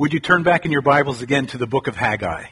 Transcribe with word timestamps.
Would 0.00 0.14
you 0.14 0.20
turn 0.20 0.44
back 0.44 0.64
in 0.64 0.72
your 0.72 0.80
Bibles 0.80 1.20
again 1.20 1.46
to 1.48 1.58
the 1.58 1.66
book 1.66 1.86
of 1.86 1.94
Haggai? 1.94 2.46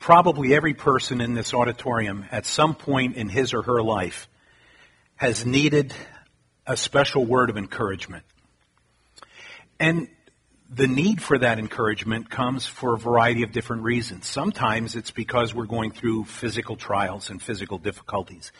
Probably 0.00 0.56
every 0.56 0.74
person 0.74 1.20
in 1.20 1.34
this 1.34 1.54
auditorium 1.54 2.24
at 2.32 2.46
some 2.46 2.74
point 2.74 3.14
in 3.14 3.28
his 3.28 3.54
or 3.54 3.62
her 3.62 3.80
life 3.80 4.26
has 5.14 5.46
needed 5.46 5.94
a 6.66 6.76
special 6.76 7.24
word 7.24 7.48
of 7.48 7.56
encouragement. 7.56 8.24
And 9.78 10.08
the 10.68 10.88
need 10.88 11.22
for 11.22 11.38
that 11.38 11.58
encouragement 11.58 12.28
comes 12.28 12.66
for 12.66 12.94
a 12.94 12.98
variety 12.98 13.44
of 13.44 13.52
different 13.52 13.82
reasons. 13.82 14.26
Sometimes 14.26 14.96
it's 14.96 15.12
because 15.12 15.54
we're 15.54 15.66
going 15.66 15.92
through 15.92 16.24
physical 16.24 16.74
trials 16.74 17.30
and 17.30 17.40
physical 17.40 17.78
difficulties. 17.78 18.50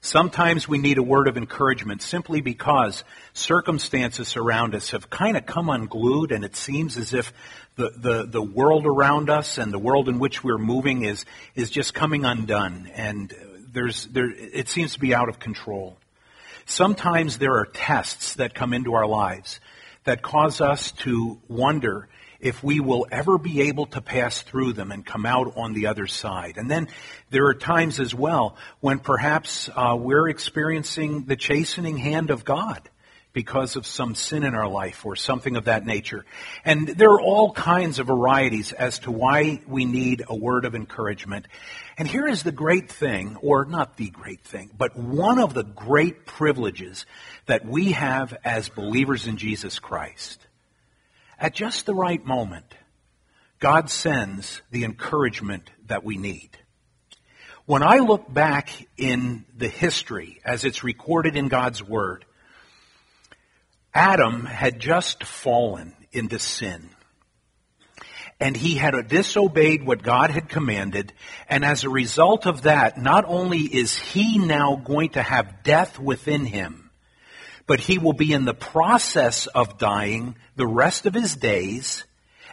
Sometimes 0.00 0.66
we 0.66 0.78
need 0.78 0.98
a 0.98 1.02
word 1.02 1.28
of 1.28 1.36
encouragement 1.36 2.02
simply 2.02 2.40
because 2.40 3.04
circumstances 3.32 4.36
around 4.36 4.74
us 4.74 4.90
have 4.90 5.08
kind 5.08 5.36
of 5.36 5.46
come 5.46 5.68
unglued 5.68 6.32
and 6.32 6.44
it 6.44 6.56
seems 6.56 6.98
as 6.98 7.14
if 7.14 7.32
the, 7.76 7.90
the, 7.96 8.26
the 8.26 8.42
world 8.42 8.84
around 8.84 9.30
us 9.30 9.58
and 9.58 9.72
the 9.72 9.78
world 9.78 10.08
in 10.08 10.18
which 10.18 10.42
we're 10.42 10.58
moving 10.58 11.04
is, 11.04 11.24
is 11.54 11.70
just 11.70 11.94
coming 11.94 12.24
undone 12.24 12.90
and 12.92 13.32
there's, 13.72 14.06
there, 14.06 14.30
it 14.30 14.68
seems 14.68 14.94
to 14.94 15.00
be 15.00 15.14
out 15.14 15.28
of 15.28 15.38
control. 15.38 15.96
Sometimes 16.66 17.38
there 17.38 17.56
are 17.56 17.66
tests 17.66 18.34
that 18.34 18.54
come 18.54 18.72
into 18.72 18.94
our 18.94 19.06
lives 19.06 19.60
that 20.04 20.22
cause 20.22 20.60
us 20.60 20.92
to 20.92 21.40
wonder 21.48 22.08
if 22.40 22.62
we 22.62 22.80
will 22.80 23.06
ever 23.10 23.38
be 23.38 23.62
able 23.62 23.86
to 23.86 24.00
pass 24.00 24.42
through 24.42 24.72
them 24.72 24.90
and 24.90 25.06
come 25.06 25.24
out 25.24 25.56
on 25.56 25.72
the 25.72 25.86
other 25.86 26.08
side. 26.08 26.56
And 26.56 26.68
then 26.68 26.88
there 27.30 27.46
are 27.46 27.54
times 27.54 28.00
as 28.00 28.12
well 28.12 28.56
when 28.80 28.98
perhaps 28.98 29.70
uh, 29.74 29.96
we're 29.98 30.28
experiencing 30.28 31.24
the 31.26 31.36
chastening 31.36 31.96
hand 31.96 32.30
of 32.30 32.44
God 32.44 32.88
because 33.32 33.76
of 33.76 33.86
some 33.86 34.14
sin 34.14 34.44
in 34.44 34.54
our 34.54 34.68
life 34.68 35.06
or 35.06 35.16
something 35.16 35.56
of 35.56 35.64
that 35.64 35.86
nature. 35.86 36.24
And 36.64 36.86
there 36.88 37.10
are 37.10 37.20
all 37.20 37.52
kinds 37.52 37.98
of 37.98 38.08
varieties 38.08 38.72
as 38.72 38.98
to 39.00 39.10
why 39.10 39.60
we 39.66 39.84
need 39.84 40.22
a 40.28 40.36
word 40.36 40.64
of 40.64 40.74
encouragement. 40.74 41.46
And 41.96 42.06
here 42.06 42.26
is 42.26 42.42
the 42.42 42.52
great 42.52 42.90
thing, 42.90 43.36
or 43.40 43.64
not 43.64 43.96
the 43.96 44.10
great 44.10 44.42
thing, 44.42 44.70
but 44.76 44.96
one 44.96 45.38
of 45.38 45.54
the 45.54 45.64
great 45.64 46.26
privileges 46.26 47.06
that 47.46 47.64
we 47.64 47.92
have 47.92 48.36
as 48.44 48.68
believers 48.68 49.26
in 49.26 49.36
Jesus 49.36 49.78
Christ. 49.78 50.46
At 51.38 51.54
just 51.54 51.86
the 51.86 51.94
right 51.94 52.24
moment, 52.24 52.74
God 53.58 53.90
sends 53.90 54.60
the 54.70 54.84
encouragement 54.84 55.70
that 55.86 56.04
we 56.04 56.16
need. 56.16 56.50
When 57.64 57.82
I 57.82 57.98
look 57.98 58.32
back 58.32 58.70
in 58.96 59.44
the 59.56 59.68
history 59.68 60.40
as 60.44 60.64
it's 60.64 60.82
recorded 60.82 61.36
in 61.36 61.46
God's 61.48 61.82
Word, 61.82 62.24
Adam 63.94 64.44
had 64.44 64.80
just 64.80 65.24
fallen 65.24 65.94
into 66.12 66.38
sin. 66.38 66.88
And 68.40 68.56
he 68.56 68.74
had 68.74 69.08
disobeyed 69.08 69.86
what 69.86 70.02
God 70.02 70.30
had 70.30 70.48
commanded. 70.48 71.12
And 71.48 71.64
as 71.64 71.84
a 71.84 71.90
result 71.90 72.46
of 72.46 72.62
that, 72.62 72.98
not 72.98 73.24
only 73.26 73.58
is 73.58 73.96
he 73.96 74.38
now 74.38 74.76
going 74.76 75.10
to 75.10 75.22
have 75.22 75.62
death 75.62 75.98
within 75.98 76.44
him, 76.44 76.90
but 77.66 77.78
he 77.78 77.98
will 77.98 78.14
be 78.14 78.32
in 78.32 78.44
the 78.44 78.54
process 78.54 79.46
of 79.46 79.78
dying 79.78 80.34
the 80.56 80.66
rest 80.66 81.06
of 81.06 81.14
his 81.14 81.36
days. 81.36 82.04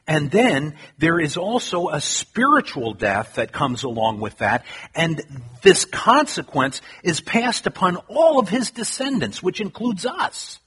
And 0.05 0.29
then 0.29 0.75
there 0.99 1.19
is 1.19 1.37
also 1.37 1.89
a 1.89 2.01
spiritual 2.01 2.93
death 2.93 3.35
that 3.35 3.51
comes 3.51 3.83
along 3.83 4.19
with 4.19 4.37
that. 4.39 4.65
And 4.93 5.21
this 5.63 5.85
consequence 5.85 6.81
is 7.03 7.21
passed 7.21 7.65
upon 7.65 7.97
all 8.07 8.39
of 8.39 8.49
his 8.49 8.71
descendants, 8.71 9.41
which 9.41 9.61
includes 9.61 10.05
us. 10.05 10.59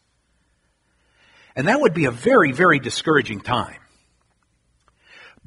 And 1.54 1.68
that 1.68 1.80
would 1.80 1.94
be 1.94 2.06
a 2.06 2.10
very, 2.10 2.52
very 2.52 2.78
discouraging 2.78 3.40
time. 3.40 3.76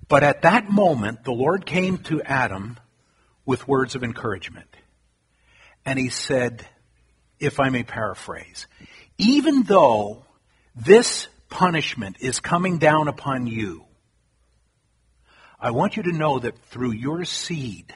But 0.07 0.23
at 0.23 0.43
that 0.43 0.69
moment, 0.69 1.23
the 1.23 1.31
Lord 1.31 1.65
came 1.65 1.97
to 1.99 2.21
Adam 2.21 2.77
with 3.45 3.67
words 3.67 3.95
of 3.95 4.03
encouragement. 4.03 4.69
And 5.85 5.97
he 5.97 6.09
said, 6.09 6.67
if 7.39 7.59
I 7.59 7.69
may 7.69 7.83
paraphrase, 7.83 8.67
even 9.17 9.63
though 9.63 10.25
this 10.75 11.27
punishment 11.49 12.17
is 12.19 12.39
coming 12.39 12.77
down 12.77 13.07
upon 13.07 13.47
you, 13.47 13.85
I 15.59 15.71
want 15.71 15.97
you 15.97 16.03
to 16.03 16.11
know 16.11 16.39
that 16.39 16.57
through 16.65 16.91
your 16.91 17.25
seed, 17.25 17.93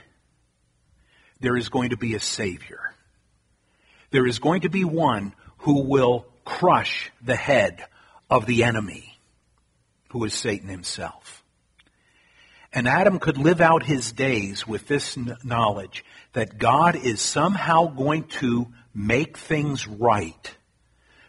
there 1.39 1.57
is 1.57 1.69
going 1.69 1.91
to 1.91 1.97
be 1.97 2.15
a 2.15 2.19
Savior. 2.19 2.79
There 4.11 4.25
is 4.25 4.39
going 4.39 4.61
to 4.61 4.69
be 4.69 4.83
one 4.83 5.33
who 5.59 5.83
will 5.83 6.25
crush 6.45 7.11
the 7.21 7.35
head 7.35 7.85
of 8.29 8.45
the 8.45 8.63
enemy, 8.63 9.19
who 10.09 10.23
is 10.23 10.33
Satan 10.33 10.69
himself. 10.69 11.43
And 12.71 12.87
Adam 12.87 13.19
could 13.19 13.37
live 13.37 13.61
out 13.61 13.83
his 13.83 14.11
days 14.11 14.67
with 14.67 14.87
this 14.87 15.17
knowledge 15.43 16.05
that 16.33 16.59
God 16.59 16.95
is 16.95 17.19
somehow 17.19 17.87
going 17.87 18.25
to 18.25 18.67
make 18.93 19.37
things 19.37 19.87
right 19.87 20.55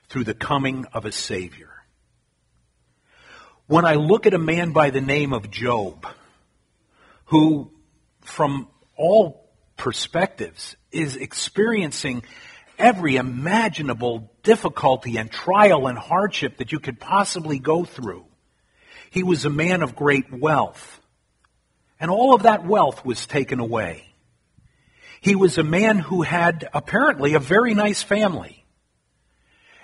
through 0.09 0.25
the 0.25 0.35
coming 0.35 0.85
of 0.93 1.07
a 1.07 1.13
Savior. 1.13 1.71
When 3.67 3.85
I 3.85 3.95
look 3.95 4.27
at 4.27 4.35
a 4.35 4.39
man 4.39 4.73
by 4.73 4.91
the 4.91 5.01
name 5.01 5.33
of 5.33 5.51
Job, 5.51 6.07
who, 7.27 7.71
from 8.21 8.69
all 8.97 9.49
perspectives, 9.77 10.77
is 10.91 11.17
experiencing 11.17 12.25
every 12.81 13.17
imaginable 13.17 14.33
difficulty 14.43 15.17
and 15.17 15.31
trial 15.31 15.87
and 15.87 15.99
hardship 15.99 16.57
that 16.59 16.73
you 16.73 16.81
could 16.81 16.99
possibly 16.99 17.59
go 17.59 17.85
through. 17.85 18.25
He 19.11 19.23
was 19.23 19.45
a 19.45 19.51
man 19.51 19.83
of 19.83 19.97
great 19.97 20.33
wealth. 20.33 21.01
And 21.99 22.11
all 22.11 22.35
of 22.35 22.45
that 22.45 22.65
wealth 22.65 23.05
was 23.05 23.27
taken 23.27 23.61
away. 23.61 24.07
He 25.21 25.35
was 25.35 25.59
a 25.59 25.65
man 25.65 25.99
who 25.99 26.23
had 26.23 26.69
apparently 26.73 27.35
a 27.35 27.41
very 27.41 27.75
nice 27.75 28.03
family. 28.03 28.65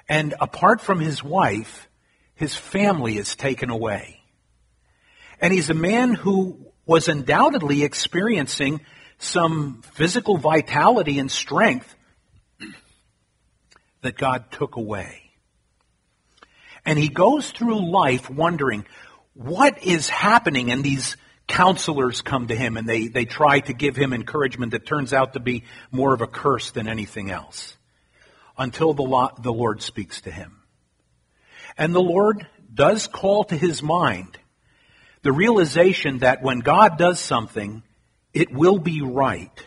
And 0.08 0.34
apart 0.40 0.80
from 0.80 1.00
his 1.00 1.22
wife, 1.22 1.88
his 2.34 2.54
family 2.54 3.18
is 3.18 3.36
taken 3.36 3.68
away. 3.68 4.20
And 5.40 5.52
he's 5.52 5.68
a 5.68 5.74
man 5.74 6.14
who 6.14 6.66
was 6.86 7.08
undoubtedly 7.08 7.82
experiencing 7.82 8.80
some 9.18 9.82
physical 9.82 10.38
vitality 10.38 11.18
and 11.18 11.30
strength 11.30 11.95
that 14.06 14.16
God 14.16 14.50
took 14.50 14.76
away. 14.76 15.30
And 16.84 16.98
he 16.98 17.08
goes 17.08 17.50
through 17.50 17.90
life 17.90 18.30
wondering, 18.30 18.86
what 19.34 19.82
is 19.84 20.08
happening? 20.08 20.70
And 20.70 20.82
these 20.82 21.16
counselors 21.46 22.22
come 22.22 22.48
to 22.48 22.56
him 22.56 22.76
and 22.76 22.88
they, 22.88 23.08
they 23.08 23.24
try 23.24 23.60
to 23.60 23.72
give 23.72 23.96
him 23.96 24.12
encouragement 24.12 24.72
that 24.72 24.86
turns 24.86 25.12
out 25.12 25.34
to 25.34 25.40
be 25.40 25.64
more 25.90 26.14
of 26.14 26.20
a 26.20 26.26
curse 26.26 26.70
than 26.70 26.88
anything 26.88 27.30
else. 27.30 27.76
Until 28.58 28.94
the, 28.94 29.30
the 29.42 29.52
Lord 29.52 29.82
speaks 29.82 30.22
to 30.22 30.30
him. 30.30 30.62
And 31.76 31.94
the 31.94 32.00
Lord 32.00 32.46
does 32.72 33.06
call 33.06 33.44
to 33.44 33.56
his 33.56 33.82
mind 33.82 34.38
the 35.22 35.32
realization 35.32 36.20
that 36.20 36.42
when 36.42 36.60
God 36.60 36.96
does 36.96 37.20
something, 37.20 37.82
it 38.32 38.52
will 38.52 38.78
be 38.78 39.02
right. 39.02 39.66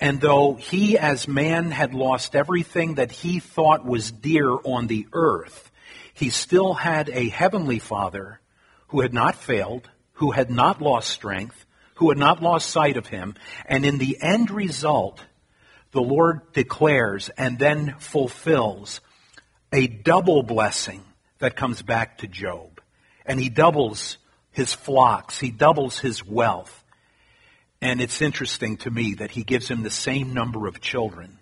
And 0.00 0.20
though 0.20 0.54
he 0.54 0.98
as 0.98 1.28
man 1.28 1.70
had 1.70 1.94
lost 1.94 2.34
everything 2.34 2.94
that 2.94 3.12
he 3.12 3.40
thought 3.40 3.84
was 3.84 4.10
dear 4.10 4.50
on 4.50 4.86
the 4.86 5.06
earth, 5.12 5.70
he 6.14 6.30
still 6.30 6.74
had 6.74 7.08
a 7.08 7.28
heavenly 7.28 7.78
father 7.78 8.40
who 8.88 9.00
had 9.00 9.14
not 9.14 9.34
failed, 9.34 9.88
who 10.14 10.30
had 10.30 10.50
not 10.50 10.80
lost 10.80 11.10
strength, 11.10 11.64
who 11.96 12.08
had 12.08 12.18
not 12.18 12.42
lost 12.42 12.70
sight 12.70 12.96
of 12.96 13.06
him. 13.06 13.34
And 13.66 13.84
in 13.84 13.98
the 13.98 14.18
end 14.20 14.50
result, 14.50 15.20
the 15.92 16.02
Lord 16.02 16.52
declares 16.52 17.30
and 17.36 17.58
then 17.58 17.94
fulfills 17.98 19.00
a 19.72 19.86
double 19.86 20.42
blessing 20.42 21.02
that 21.38 21.56
comes 21.56 21.82
back 21.82 22.18
to 22.18 22.28
Job. 22.28 22.80
And 23.26 23.40
he 23.40 23.48
doubles 23.48 24.18
his 24.50 24.72
flocks. 24.74 25.38
He 25.38 25.50
doubles 25.50 25.98
his 25.98 26.24
wealth. 26.24 26.83
And 27.84 28.00
it's 28.00 28.22
interesting 28.22 28.78
to 28.78 28.90
me 28.90 29.12
that 29.16 29.32
he 29.32 29.44
gives 29.44 29.68
him 29.68 29.82
the 29.82 29.90
same 29.90 30.32
number 30.32 30.66
of 30.66 30.80
children, 30.80 31.38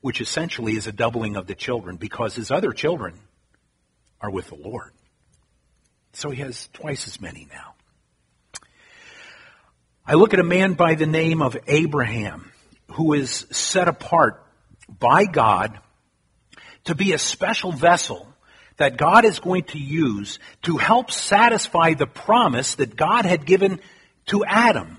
which 0.00 0.22
essentially 0.22 0.74
is 0.74 0.86
a 0.86 0.92
doubling 0.92 1.36
of 1.36 1.46
the 1.46 1.54
children 1.54 1.96
because 1.96 2.34
his 2.34 2.50
other 2.50 2.72
children 2.72 3.20
are 4.18 4.30
with 4.30 4.46
the 4.46 4.54
Lord. 4.54 4.92
So 6.14 6.30
he 6.30 6.40
has 6.40 6.70
twice 6.72 7.06
as 7.06 7.20
many 7.20 7.46
now. 7.52 7.74
I 10.06 10.14
look 10.14 10.32
at 10.32 10.40
a 10.40 10.44
man 10.44 10.72
by 10.72 10.94
the 10.94 11.04
name 11.04 11.42
of 11.42 11.58
Abraham 11.66 12.50
who 12.92 13.12
is 13.12 13.46
set 13.50 13.86
apart 13.86 14.42
by 14.88 15.26
God 15.26 15.78
to 16.84 16.94
be 16.94 17.12
a 17.12 17.18
special 17.18 17.70
vessel 17.70 18.26
that 18.78 18.96
God 18.96 19.26
is 19.26 19.40
going 19.40 19.64
to 19.64 19.78
use 19.78 20.38
to 20.62 20.78
help 20.78 21.10
satisfy 21.10 21.92
the 21.92 22.06
promise 22.06 22.76
that 22.76 22.96
God 22.96 23.26
had 23.26 23.44
given 23.44 23.78
to 24.28 24.42
Adam 24.46 24.96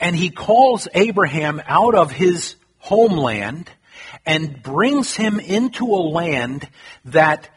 and 0.00 0.14
he 0.14 0.30
calls 0.30 0.88
Abraham 0.94 1.60
out 1.66 1.94
of 1.94 2.12
his 2.12 2.56
homeland 2.78 3.70
and 4.24 4.62
brings 4.62 5.14
him 5.14 5.40
into 5.40 5.86
a 5.86 6.08
land 6.08 6.68
that 7.06 7.48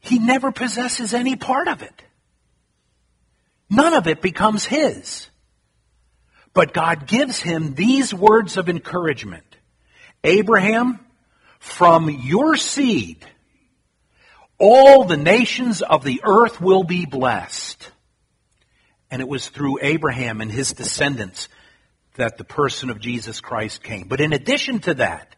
he 0.00 0.18
never 0.18 0.52
possesses 0.52 1.14
any 1.14 1.36
part 1.36 1.68
of 1.68 1.82
it. 1.82 2.02
None 3.68 3.94
of 3.94 4.06
it 4.06 4.22
becomes 4.22 4.64
his. 4.64 5.28
But 6.52 6.72
God 6.72 7.06
gives 7.06 7.38
him 7.40 7.74
these 7.74 8.14
words 8.14 8.56
of 8.56 8.68
encouragement. 8.68 9.44
Abraham, 10.22 11.00
from 11.58 12.08
your 12.08 12.56
seed, 12.56 13.26
all 14.58 15.04
the 15.04 15.16
nations 15.16 15.82
of 15.82 16.04
the 16.04 16.22
earth 16.24 16.60
will 16.60 16.84
be 16.84 17.04
blessed. 17.04 17.90
And 19.10 19.22
it 19.22 19.28
was 19.28 19.48
through 19.48 19.78
Abraham 19.82 20.40
and 20.40 20.50
his 20.50 20.72
descendants 20.72 21.48
that 22.16 22.38
the 22.38 22.44
person 22.44 22.90
of 22.90 23.00
Jesus 23.00 23.40
Christ 23.40 23.82
came. 23.82 24.08
But 24.08 24.20
in 24.20 24.32
addition 24.32 24.80
to 24.80 24.94
that, 24.94 25.36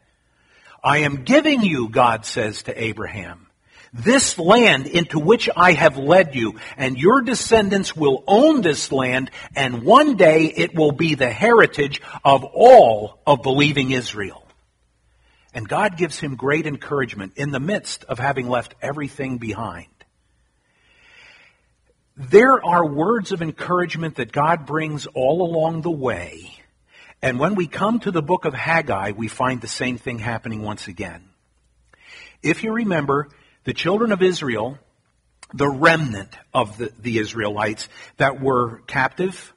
I 0.82 0.99
am 0.99 1.25
giving 1.25 1.62
you, 1.62 1.88
God 1.88 2.25
says 2.25 2.62
to 2.65 2.82
Abraham, 2.82 3.49
this 3.93 4.38
land 4.38 4.87
into 4.87 5.19
which 5.19 5.49
I 5.56 5.73
have 5.73 5.97
led 5.97 6.35
you, 6.35 6.59
and 6.76 6.99
your 6.99 7.23
descendants 7.23 7.97
will 7.97 8.23
own 8.26 8.61
this 8.61 8.93
land, 8.93 9.31
and 9.56 9.82
one 9.82 10.17
day 10.17 10.44
it 10.44 10.75
will 10.75 10.93
be 10.93 11.14
the 11.14 11.31
heritage 11.31 12.03
of 12.25 12.44
all 12.44 13.19
of 13.26 13.43
believing 13.43 13.91
Israel. 13.91 14.47
And 15.55 15.69
God 15.69 15.97
gives 15.97 16.19
him 16.19 16.37
great 16.37 16.67
encouragement 16.67 17.32
in 17.37 17.50
the 17.50 17.61
midst 17.61 18.05
of 18.05 18.19
having 18.19 18.49
left 18.49 18.75
everything 18.82 19.38
behind. 19.38 19.87
There 22.19 22.65
are 22.67 22.85
words 22.85 23.31
of 23.31 23.43
encouragement 23.43 24.17
that 24.17 24.32
God 24.32 24.67
brings 24.67 25.06
all 25.06 25.41
along 25.41 25.82
the 25.82 25.91
way. 25.91 26.53
And 27.23 27.38
when 27.38 27.55
we 27.55 27.69
come 27.69 28.00
to 28.00 28.11
the 28.11 28.23
book 28.23 28.44
of 28.44 28.55
Haggai, 28.55 29.12
we 29.12 29.29
find 29.29 29.61
the 29.61 29.69
same 29.69 29.99
thing 29.99 30.19
happening 30.19 30.62
once 30.62 30.88
again. 30.88 31.23
If 32.43 32.65
you 32.65 32.73
remember, 32.73 33.29
the 33.62 33.73
children 33.73 34.11
of 34.11 34.20
Israel, 34.20 34.79
the 35.55 35.69
remnant 35.69 36.37
of 36.53 36.76
the, 36.76 36.93
the 36.99 37.19
Israelites 37.19 37.88
that 38.17 38.41
were 38.41 38.81
captive 38.88 39.55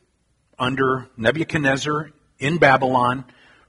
under 0.59 1.09
Nebuchadnezzar 1.17 2.11
in 2.37 2.59
Babylon, 2.59 3.25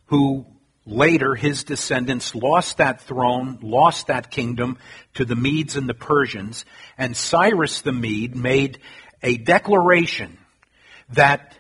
who 0.07 0.45
later 0.85 1.35
his 1.35 1.65
descendants 1.65 2.35
lost 2.35 2.79
that 2.79 3.01
throne, 3.03 3.59
lost 3.63 4.09
that 4.09 4.31
kingdom 4.31 4.79
to 5.15 5.25
the 5.25 5.37
Medes 5.37 5.77
and 5.77 5.89
the 5.89 5.95
Persians, 5.95 6.65
and 6.99 7.17
Cyrus 7.17 7.83
the 7.83 7.93
Mede 7.93 8.37
made 8.37 8.79
a 9.23 9.37
declaration 9.37 10.39
that 11.11 11.57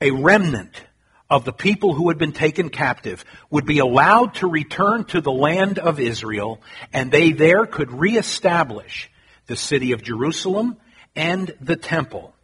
a 0.00 0.10
remnant 0.10 0.80
of 1.28 1.44
the 1.44 1.52
people 1.52 1.94
who 1.94 2.08
had 2.08 2.18
been 2.18 2.32
taken 2.32 2.68
captive 2.68 3.24
would 3.50 3.64
be 3.64 3.78
allowed 3.78 4.34
to 4.34 4.48
return 4.48 5.04
to 5.04 5.20
the 5.20 5.32
land 5.32 5.78
of 5.78 6.00
Israel, 6.00 6.60
and 6.92 7.10
they 7.10 7.32
there 7.32 7.66
could 7.66 7.92
reestablish 7.92 9.10
the 9.46 9.56
city 9.56 9.92
of 9.92 10.02
Jerusalem 10.02 10.76
and 11.14 11.54
the 11.60 11.76
temple. 11.76 12.34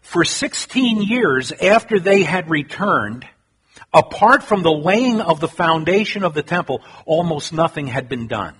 For 0.00 0.24
16 0.24 1.02
years 1.02 1.50
after 1.52 1.98
they 1.98 2.22
had 2.22 2.50
returned, 2.50 3.26
apart 3.94 4.42
from 4.42 4.62
the 4.62 4.72
laying 4.72 5.20
of 5.20 5.40
the 5.40 5.48
foundation 5.48 6.24
of 6.24 6.34
the 6.34 6.42
temple, 6.42 6.82
almost 7.06 7.52
nothing 7.52 7.86
had 7.86 8.08
been 8.08 8.26
done. 8.26 8.56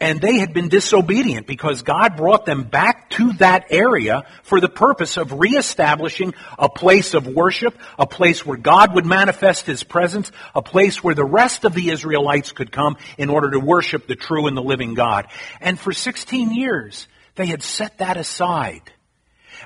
And 0.00 0.20
they 0.20 0.38
had 0.38 0.52
been 0.52 0.68
disobedient 0.68 1.46
because 1.46 1.82
God 1.82 2.16
brought 2.16 2.46
them 2.46 2.64
back 2.64 3.10
to 3.10 3.32
that 3.34 3.66
area 3.70 4.24
for 4.42 4.60
the 4.60 4.68
purpose 4.68 5.16
of 5.16 5.38
reestablishing 5.38 6.34
a 6.58 6.68
place 6.68 7.14
of 7.14 7.26
worship, 7.26 7.78
a 7.98 8.06
place 8.06 8.44
where 8.44 8.56
God 8.56 8.94
would 8.94 9.06
manifest 9.06 9.66
His 9.66 9.84
presence, 9.84 10.32
a 10.54 10.62
place 10.62 11.02
where 11.02 11.14
the 11.14 11.24
rest 11.24 11.64
of 11.64 11.74
the 11.74 11.90
Israelites 11.90 12.52
could 12.52 12.72
come 12.72 12.96
in 13.18 13.30
order 13.30 13.52
to 13.52 13.60
worship 13.60 14.06
the 14.06 14.16
true 14.16 14.46
and 14.46 14.56
the 14.56 14.62
living 14.62 14.94
God. 14.94 15.28
And 15.60 15.78
for 15.78 15.92
16 15.92 16.52
years, 16.54 17.06
they 17.36 17.46
had 17.46 17.62
set 17.62 17.98
that 17.98 18.16
aside. 18.16 18.82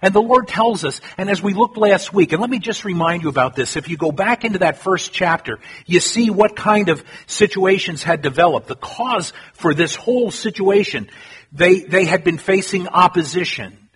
And 0.03 0.15
the 0.15 0.23
Lord 0.23 0.49
tells 0.49 0.85
us, 0.85 1.01
and 1.17 1.29
as 1.31 1.43
we 1.43 1.55
looked 1.55 1.77
last 1.77 2.13
week, 2.13 2.33
and 2.33 2.41
let 2.41 2.51
me 2.51 2.59
just 2.59 2.85
remind 2.85 3.23
you 3.23 3.29
about 3.29 3.57
this. 3.57 3.77
If 3.77 3.89
you 3.89 3.97
go 3.97 4.13
back 4.13 4.45
into 4.45 4.61
that 4.61 4.79
first 4.79 5.13
chapter, 5.13 5.59
you 5.87 6.01
see 6.01 6.31
what 6.31 6.57
kind 6.57 6.89
of 6.89 7.05
situations 7.27 8.03
had 8.03 8.23
developed. 8.23 8.69
The 8.69 8.77
cause 8.77 9.33
for 9.55 9.75
this 9.75 9.95
whole 9.95 10.31
situation. 10.31 11.09
They, 11.53 11.81
they 11.81 12.05
had 12.05 12.25
been 12.25 12.39
facing 12.39 12.89
opposition. 12.89 13.89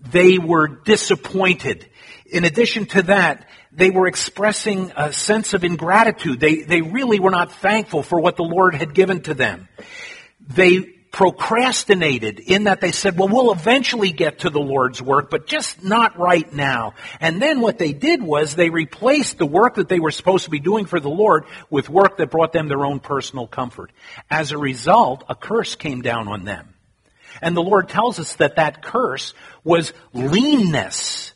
They 0.00 0.38
were 0.38 0.68
disappointed. 0.68 1.88
In 2.26 2.44
addition 2.44 2.86
to 2.86 3.02
that, 3.02 3.46
they 3.72 3.90
were 3.90 4.06
expressing 4.06 4.92
a 4.96 5.12
sense 5.12 5.54
of 5.54 5.64
ingratitude. 5.64 6.40
They, 6.40 6.62
they 6.62 6.82
really 6.82 7.20
were 7.20 7.30
not 7.30 7.52
thankful 7.52 8.02
for 8.02 8.20
what 8.20 8.36
the 8.36 8.42
Lord 8.44 8.74
had 8.74 8.94
given 8.94 9.22
to 9.22 9.34
them. 9.34 9.68
They 10.40 10.99
procrastinated 11.10 12.38
in 12.38 12.64
that 12.64 12.80
they 12.80 12.92
said, 12.92 13.18
well, 13.18 13.28
we'll 13.28 13.52
eventually 13.52 14.12
get 14.12 14.40
to 14.40 14.50
the 14.50 14.60
Lord's 14.60 15.02
work, 15.02 15.28
but 15.28 15.46
just 15.46 15.82
not 15.82 16.16
right 16.18 16.52
now. 16.52 16.94
And 17.20 17.42
then 17.42 17.60
what 17.60 17.78
they 17.78 17.92
did 17.92 18.22
was 18.22 18.54
they 18.54 18.70
replaced 18.70 19.38
the 19.38 19.46
work 19.46 19.74
that 19.74 19.88
they 19.88 19.98
were 19.98 20.12
supposed 20.12 20.44
to 20.44 20.50
be 20.50 20.60
doing 20.60 20.86
for 20.86 21.00
the 21.00 21.10
Lord 21.10 21.44
with 21.68 21.88
work 21.88 22.18
that 22.18 22.30
brought 22.30 22.52
them 22.52 22.68
their 22.68 22.84
own 22.84 23.00
personal 23.00 23.46
comfort. 23.46 23.90
As 24.30 24.52
a 24.52 24.58
result, 24.58 25.24
a 25.28 25.34
curse 25.34 25.74
came 25.74 26.00
down 26.00 26.28
on 26.28 26.44
them. 26.44 26.74
And 27.42 27.56
the 27.56 27.62
Lord 27.62 27.88
tells 27.88 28.18
us 28.18 28.34
that 28.36 28.56
that 28.56 28.82
curse 28.82 29.34
was 29.64 29.92
leanness 30.12 31.29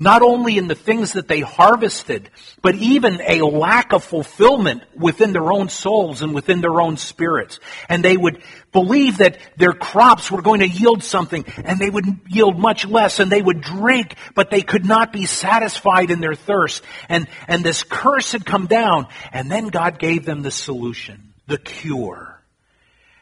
not 0.00 0.22
only 0.22 0.58
in 0.58 0.68
the 0.68 0.76
things 0.76 1.14
that 1.14 1.26
they 1.26 1.40
harvested, 1.40 2.30
but 2.62 2.76
even 2.76 3.20
a 3.20 3.42
lack 3.42 3.92
of 3.92 4.04
fulfillment 4.04 4.82
within 4.94 5.32
their 5.32 5.52
own 5.52 5.68
souls 5.68 6.22
and 6.22 6.32
within 6.32 6.60
their 6.60 6.80
own 6.80 6.96
spirits. 6.96 7.58
And 7.88 8.04
they 8.04 8.16
would 8.16 8.40
believe 8.70 9.18
that 9.18 9.38
their 9.56 9.72
crops 9.72 10.30
were 10.30 10.42
going 10.42 10.60
to 10.60 10.68
yield 10.68 11.02
something, 11.02 11.44
and 11.64 11.80
they 11.80 11.90
would 11.90 12.06
yield 12.28 12.58
much 12.58 12.86
less, 12.86 13.18
and 13.18 13.30
they 13.30 13.42
would 13.42 13.60
drink, 13.60 14.14
but 14.36 14.50
they 14.50 14.62
could 14.62 14.84
not 14.84 15.12
be 15.12 15.26
satisfied 15.26 16.12
in 16.12 16.20
their 16.20 16.36
thirst. 16.36 16.84
And, 17.08 17.26
and 17.48 17.64
this 17.64 17.82
curse 17.82 18.32
had 18.32 18.46
come 18.46 18.66
down, 18.66 19.08
and 19.32 19.50
then 19.50 19.66
God 19.66 19.98
gave 19.98 20.24
them 20.24 20.42
the 20.42 20.52
solution, 20.52 21.34
the 21.48 21.58
cure. 21.58 22.40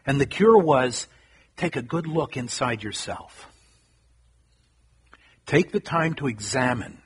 And 0.04 0.20
the 0.20 0.26
cure 0.26 0.58
was, 0.58 1.08
take 1.56 1.76
a 1.76 1.82
good 1.82 2.06
look 2.06 2.36
inside 2.36 2.82
yourself. 2.82 3.50
Take 5.46 5.70
the 5.70 5.80
time 5.80 6.14
to 6.14 6.26
examine 6.26 7.00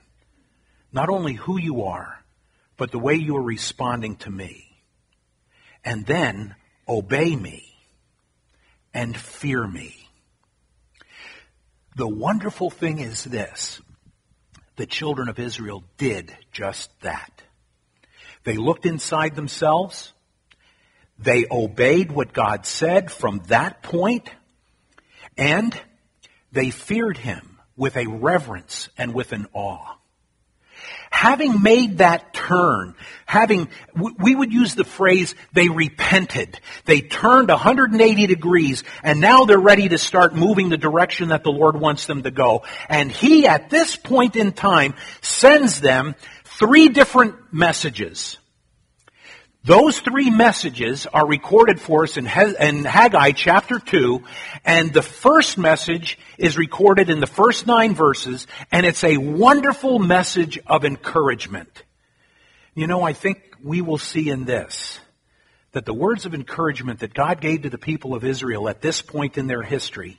not 0.93 1.11
only 1.11 1.35
who 1.35 1.59
you 1.59 1.83
are, 1.85 2.25
but 2.77 2.91
the 2.91 2.99
way 2.99 3.15
you 3.15 3.37
are 3.37 3.43
responding 3.43 4.17
to 4.17 4.31
me. 4.31 4.67
And 5.85 6.07
then 6.07 6.55
obey 6.89 7.37
me 7.37 7.65
and 8.95 9.17
fear 9.17 9.67
me. 9.67 9.95
The 11.97 12.09
wonderful 12.09 12.71
thing 12.71 12.99
is 12.99 13.25
this. 13.25 13.81
The 14.77 14.87
children 14.87 15.29
of 15.29 15.39
Israel 15.39 15.85
did 15.99 16.35
just 16.53 16.91
that. 17.03 17.43
They 18.45 18.57
looked 18.57 18.87
inside 18.87 19.37
themselves. 19.37 20.15
They 21.19 21.45
obeyed 21.51 22.11
what 22.11 22.33
God 22.33 22.65
said 22.65 23.13
from 23.13 23.43
that 23.49 23.83
point, 23.83 24.31
and 25.37 25.79
they 26.51 26.71
feared 26.71 27.19
him 27.19 27.50
with 27.81 27.97
a 27.97 28.07
reverence 28.07 28.91
and 28.99 29.15
with 29.15 29.33
an 29.33 29.47
awe. 29.55 29.97
Having 31.11 31.63
made 31.63 31.99
that 31.99 32.35
turn, 32.35 32.95
having, 33.25 33.69
we 34.19 34.35
would 34.35 34.53
use 34.53 34.75
the 34.75 34.85
phrase, 34.85 35.35
they 35.55 35.69
repented. 35.69 36.61
They 36.85 37.01
turned 37.01 37.49
180 37.49 38.27
degrees 38.27 38.85
and 39.03 39.19
now 39.19 39.47
they're 39.47 39.59
ready 39.59 39.89
to 39.89 39.99
start 39.99 40.35
moving 40.35 40.69
the 40.69 40.77
direction 40.77 41.31
that 41.31 41.43
the 41.43 41.51
Lord 41.51 41.81
wants 41.81 42.05
them 42.05 42.23
to 42.23 42.31
go. 42.31 42.65
And 42.89 43.11
He, 43.11 43.47
at 43.47 43.71
this 43.71 43.97
point 43.97 44.37
in 44.37 44.53
time, 44.53 44.95
sends 45.23 45.81
them 45.81 46.15
three 46.45 46.91
different 46.91 47.35
messages. 47.51 48.39
Those 49.63 50.01
three 50.01 50.31
messages 50.31 51.07
are 51.07 51.27
recorded 51.27 51.83
for 51.83 52.05
us 52.05 52.17
in, 52.17 52.25
Haggai 52.25 53.33
chapter 53.33 53.79
2, 53.79 54.25
and 54.65 54.91
the 54.91 55.03
first 55.03 55.59
message 55.59 56.19
is 56.39 56.57
recorded 56.57 57.11
in 57.11 57.21
the 57.21 57.27
first 57.27 57.67
nine 57.67 57.95
verses, 57.95 58.47
and 58.73 58.87
it's 58.87 59.05
a 59.05 59.19
wonderful 59.19 59.99
message 59.99 60.59
of 60.67 60.87
encouragement. 60.87 61.83
You 62.75 62.87
know, 62.87 63.03
I 63.03 63.13
think 63.13 63.55
we 63.63 63.83
will 63.83 63.99
see 63.99 64.31
in 64.31 64.47
this 64.47 64.99
that 65.73 65.85
the 65.85 65.93
words 65.95 66.25
of 66.25 66.35
encouragement 66.35 67.01
that 67.01 67.13
God 67.13 67.43
gave 67.43 67.63
to 67.63 67.71
the 67.71 67.77
people 67.77 68.15
of 68.15 68.25
Israel 68.25 68.67
at 68.67 68.81
this 68.81 69.03
point 69.03 69.37
in 69.37 69.47
their 69.47 69.63
history 69.63 70.19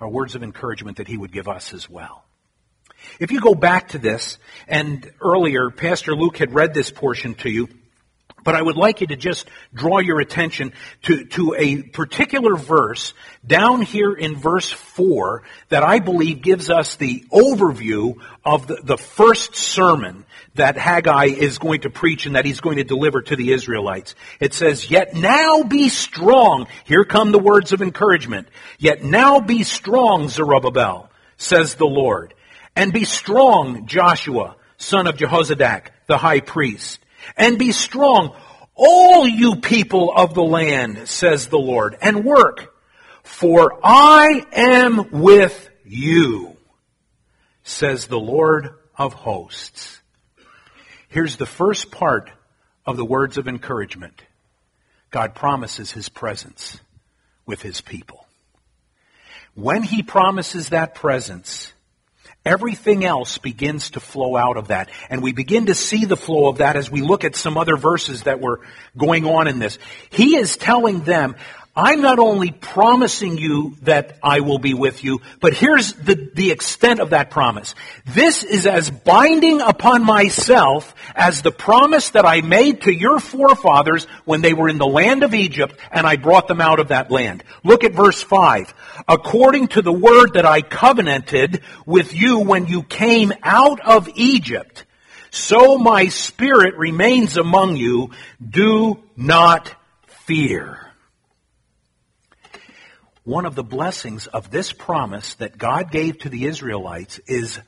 are 0.00 0.08
words 0.08 0.36
of 0.36 0.44
encouragement 0.44 0.98
that 0.98 1.08
He 1.08 1.18
would 1.18 1.32
give 1.32 1.48
us 1.48 1.74
as 1.74 1.90
well. 1.90 2.24
If 3.18 3.32
you 3.32 3.40
go 3.40 3.56
back 3.56 3.88
to 3.88 3.98
this, 3.98 4.38
and 4.68 5.10
earlier, 5.20 5.70
Pastor 5.70 6.14
Luke 6.14 6.36
had 6.36 6.54
read 6.54 6.74
this 6.74 6.90
portion 6.92 7.34
to 7.34 7.50
you, 7.50 7.68
But 8.44 8.56
I 8.56 8.62
would 8.62 8.76
like 8.76 9.00
you 9.00 9.06
to 9.08 9.16
just 9.16 9.48
draw 9.72 9.98
your 9.98 10.20
attention 10.20 10.72
to, 11.02 11.24
to 11.26 11.54
a 11.56 11.82
particular 11.82 12.56
verse 12.56 13.14
down 13.46 13.82
here 13.82 14.12
in 14.12 14.36
verse 14.36 14.70
4 14.70 15.42
that 15.68 15.82
I 15.82 16.00
believe 16.00 16.42
gives 16.42 16.70
us 16.70 16.96
the 16.96 17.24
overview 17.32 18.16
of 18.44 18.66
the, 18.66 18.80
the 18.82 18.98
first 18.98 19.54
sermon 19.54 20.24
that 20.54 20.76
Haggai 20.76 21.26
is 21.26 21.58
going 21.58 21.82
to 21.82 21.90
preach 21.90 22.26
and 22.26 22.36
that 22.36 22.44
he's 22.44 22.60
going 22.60 22.76
to 22.76 22.84
deliver 22.84 23.22
to 23.22 23.36
the 23.36 23.52
Israelites. 23.52 24.14
It 24.40 24.54
says, 24.54 24.90
Yet 24.90 25.14
now 25.14 25.62
be 25.62 25.88
strong. 25.88 26.66
Here 26.84 27.04
come 27.04 27.32
the 27.32 27.38
words 27.38 27.72
of 27.72 27.80
encouragement. 27.80 28.48
Yet 28.78 29.02
now 29.02 29.40
be 29.40 29.62
strong, 29.62 30.28
Zerubbabel, 30.28 31.10
says 31.36 31.74
the 31.74 31.86
Lord. 31.86 32.34
And 32.74 32.92
be 32.92 33.04
strong, 33.04 33.86
Joshua, 33.86 34.56
son 34.76 35.06
of 35.06 35.16
Jehozadak, 35.16 35.88
the 36.06 36.18
high 36.18 36.40
priest 36.40 37.01
and 37.36 37.58
be 37.58 37.72
strong, 37.72 38.34
all 38.74 39.26
you 39.26 39.56
people 39.56 40.12
of 40.14 40.34
the 40.34 40.42
land, 40.42 41.08
says 41.08 41.48
the 41.48 41.58
Lord, 41.58 41.96
and 42.00 42.24
work, 42.24 42.74
for 43.22 43.78
I 43.84 44.44
am 44.52 45.10
with 45.22 45.68
you, 45.84 46.56
says 47.62 48.06
the 48.06 48.18
Lord 48.18 48.70
of 48.96 49.12
hosts. 49.12 50.00
Here's 51.08 51.36
the 51.36 51.46
first 51.46 51.90
part 51.90 52.30
of 52.86 52.96
the 52.96 53.04
words 53.04 53.38
of 53.38 53.46
encouragement. 53.46 54.22
God 55.10 55.34
promises 55.34 55.92
his 55.92 56.08
presence 56.08 56.80
with 57.44 57.60
his 57.60 57.80
people. 57.80 58.26
When 59.54 59.82
he 59.82 60.02
promises 60.02 60.70
that 60.70 60.94
presence, 60.94 61.72
Everything 62.44 63.04
else 63.04 63.38
begins 63.38 63.90
to 63.90 64.00
flow 64.00 64.36
out 64.36 64.56
of 64.56 64.68
that. 64.68 64.90
And 65.08 65.22
we 65.22 65.32
begin 65.32 65.66
to 65.66 65.74
see 65.74 66.04
the 66.04 66.16
flow 66.16 66.48
of 66.48 66.58
that 66.58 66.74
as 66.74 66.90
we 66.90 67.00
look 67.00 67.24
at 67.24 67.36
some 67.36 67.56
other 67.56 67.76
verses 67.76 68.24
that 68.24 68.40
were 68.40 68.60
going 68.96 69.26
on 69.26 69.46
in 69.46 69.60
this. 69.60 69.78
He 70.10 70.36
is 70.36 70.56
telling 70.56 71.00
them, 71.04 71.36
I'm 71.74 72.02
not 72.02 72.18
only 72.18 72.50
promising 72.50 73.38
you 73.38 73.76
that 73.82 74.18
I 74.22 74.40
will 74.40 74.58
be 74.58 74.74
with 74.74 75.02
you, 75.02 75.22
but 75.40 75.54
here's 75.54 75.94
the, 75.94 76.30
the 76.34 76.50
extent 76.50 77.00
of 77.00 77.10
that 77.10 77.30
promise. 77.30 77.74
This 78.04 78.44
is 78.44 78.66
as 78.66 78.90
binding 78.90 79.62
upon 79.62 80.04
myself 80.04 80.94
as 81.14 81.40
the 81.40 81.50
promise 81.50 82.10
that 82.10 82.26
I 82.26 82.42
made 82.42 82.82
to 82.82 82.92
your 82.92 83.20
forefathers 83.20 84.04
when 84.26 84.42
they 84.42 84.52
were 84.52 84.68
in 84.68 84.76
the 84.76 84.86
land 84.86 85.22
of 85.22 85.32
Egypt 85.32 85.74
and 85.90 86.06
I 86.06 86.16
brought 86.16 86.46
them 86.46 86.60
out 86.60 86.78
of 86.78 86.88
that 86.88 87.10
land. 87.10 87.42
Look 87.64 87.84
at 87.84 87.94
verse 87.94 88.22
5. 88.22 88.74
According 89.08 89.68
to 89.68 89.80
the 89.80 89.92
word 89.92 90.34
that 90.34 90.44
I 90.44 90.60
covenanted 90.60 91.62
with 91.86 92.14
you 92.14 92.40
when 92.40 92.66
you 92.66 92.82
came 92.82 93.32
out 93.42 93.80
of 93.80 94.10
Egypt, 94.14 94.84
so 95.30 95.78
my 95.78 96.08
spirit 96.08 96.76
remains 96.76 97.38
among 97.38 97.76
you. 97.76 98.10
Do 98.46 99.02
not 99.16 99.74
fear. 100.26 100.91
One 103.24 103.46
of 103.46 103.54
the 103.54 103.62
blessings 103.62 104.26
of 104.26 104.50
this 104.50 104.72
promise 104.72 105.34
that 105.34 105.56
God 105.56 105.92
gave 105.92 106.18
to 106.18 106.28
the 106.28 106.46
Israelites 106.46 107.20
is 107.28 107.60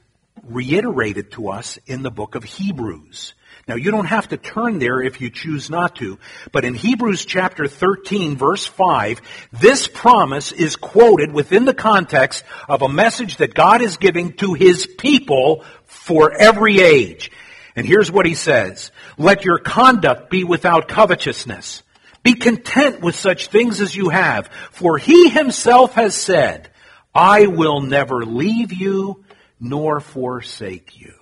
reiterated 0.42 1.30
to 1.32 1.50
us 1.50 1.78
in 1.86 2.02
the 2.02 2.10
book 2.10 2.34
of 2.34 2.42
Hebrews. 2.42 3.34
Now 3.68 3.76
you 3.76 3.92
don't 3.92 4.06
have 4.06 4.28
to 4.30 4.36
turn 4.36 4.80
there 4.80 5.00
if 5.00 5.20
you 5.20 5.30
choose 5.30 5.70
not 5.70 5.94
to, 5.96 6.18
but 6.50 6.64
in 6.64 6.74
Hebrews 6.74 7.24
chapter 7.24 7.68
13 7.68 8.36
verse 8.36 8.66
5, 8.66 9.22
this 9.52 9.86
promise 9.86 10.50
is 10.50 10.74
quoted 10.74 11.32
within 11.32 11.66
the 11.66 11.72
context 11.72 12.42
of 12.68 12.82
a 12.82 12.88
message 12.88 13.36
that 13.36 13.54
God 13.54 13.80
is 13.80 13.96
giving 13.96 14.32
to 14.38 14.54
His 14.54 14.88
people 14.88 15.62
for 15.84 16.32
every 16.32 16.80
age. 16.80 17.30
And 17.76 17.86
here's 17.86 18.10
what 18.10 18.26
He 18.26 18.34
says, 18.34 18.90
let 19.16 19.44
your 19.44 19.58
conduct 19.58 20.30
be 20.30 20.42
without 20.42 20.88
covetousness. 20.88 21.83
Be 22.24 22.34
content 22.34 23.02
with 23.02 23.14
such 23.14 23.48
things 23.48 23.80
as 23.80 23.94
you 23.94 24.08
have, 24.08 24.48
for 24.72 24.98
he 24.98 25.28
himself 25.28 25.92
has 25.94 26.16
said, 26.16 26.70
I 27.14 27.46
will 27.46 27.82
never 27.82 28.24
leave 28.24 28.72
you 28.72 29.24
nor 29.60 30.00
forsake 30.00 30.98
you. 30.98 31.14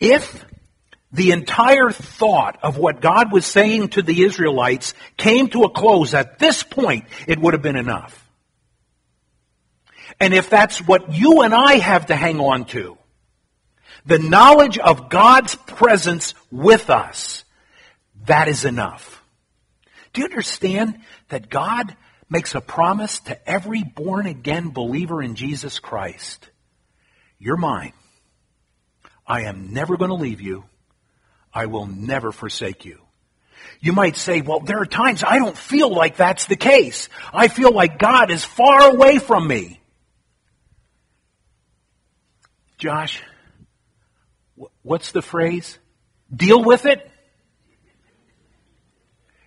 If 0.00 0.44
the 1.12 1.32
entire 1.32 1.90
thought 1.90 2.58
of 2.62 2.78
what 2.78 3.02
God 3.02 3.30
was 3.30 3.44
saying 3.44 3.90
to 3.90 4.02
the 4.02 4.22
Israelites 4.22 4.94
came 5.18 5.48
to 5.48 5.64
a 5.64 5.70
close 5.70 6.14
at 6.14 6.38
this 6.38 6.62
point, 6.62 7.04
it 7.28 7.38
would 7.38 7.52
have 7.52 7.62
been 7.62 7.76
enough. 7.76 8.26
And 10.18 10.32
if 10.32 10.48
that's 10.48 10.78
what 10.78 11.12
you 11.12 11.42
and 11.42 11.54
I 11.54 11.74
have 11.74 12.06
to 12.06 12.16
hang 12.16 12.40
on 12.40 12.64
to, 12.66 12.96
the 14.06 14.18
knowledge 14.18 14.78
of 14.78 15.10
God's 15.10 15.54
presence 15.54 16.34
with 16.50 16.88
us, 16.88 17.44
that 18.30 18.46
is 18.46 18.64
enough. 18.64 19.24
Do 20.12 20.20
you 20.20 20.24
understand 20.24 21.00
that 21.30 21.50
God 21.50 21.96
makes 22.28 22.54
a 22.54 22.60
promise 22.60 23.18
to 23.20 23.48
every 23.48 23.82
born 23.82 24.26
again 24.26 24.70
believer 24.70 25.20
in 25.20 25.34
Jesus 25.34 25.80
Christ? 25.80 26.48
You're 27.40 27.56
mine. 27.56 27.92
I 29.26 29.42
am 29.42 29.72
never 29.72 29.96
going 29.96 30.10
to 30.10 30.14
leave 30.14 30.40
you. 30.40 30.64
I 31.52 31.66
will 31.66 31.86
never 31.86 32.30
forsake 32.30 32.84
you. 32.84 33.00
You 33.80 33.92
might 33.92 34.16
say, 34.16 34.42
well, 34.42 34.60
there 34.60 34.80
are 34.80 34.86
times 34.86 35.24
I 35.24 35.38
don't 35.38 35.58
feel 35.58 35.92
like 35.92 36.16
that's 36.16 36.46
the 36.46 36.54
case. 36.54 37.08
I 37.34 37.48
feel 37.48 37.72
like 37.72 37.98
God 37.98 38.30
is 38.30 38.44
far 38.44 38.94
away 38.94 39.18
from 39.18 39.48
me. 39.48 39.80
Josh, 42.78 43.22
what's 44.82 45.10
the 45.10 45.20
phrase? 45.20 45.78
Deal 46.32 46.62
with 46.62 46.86
it? 46.86 47.09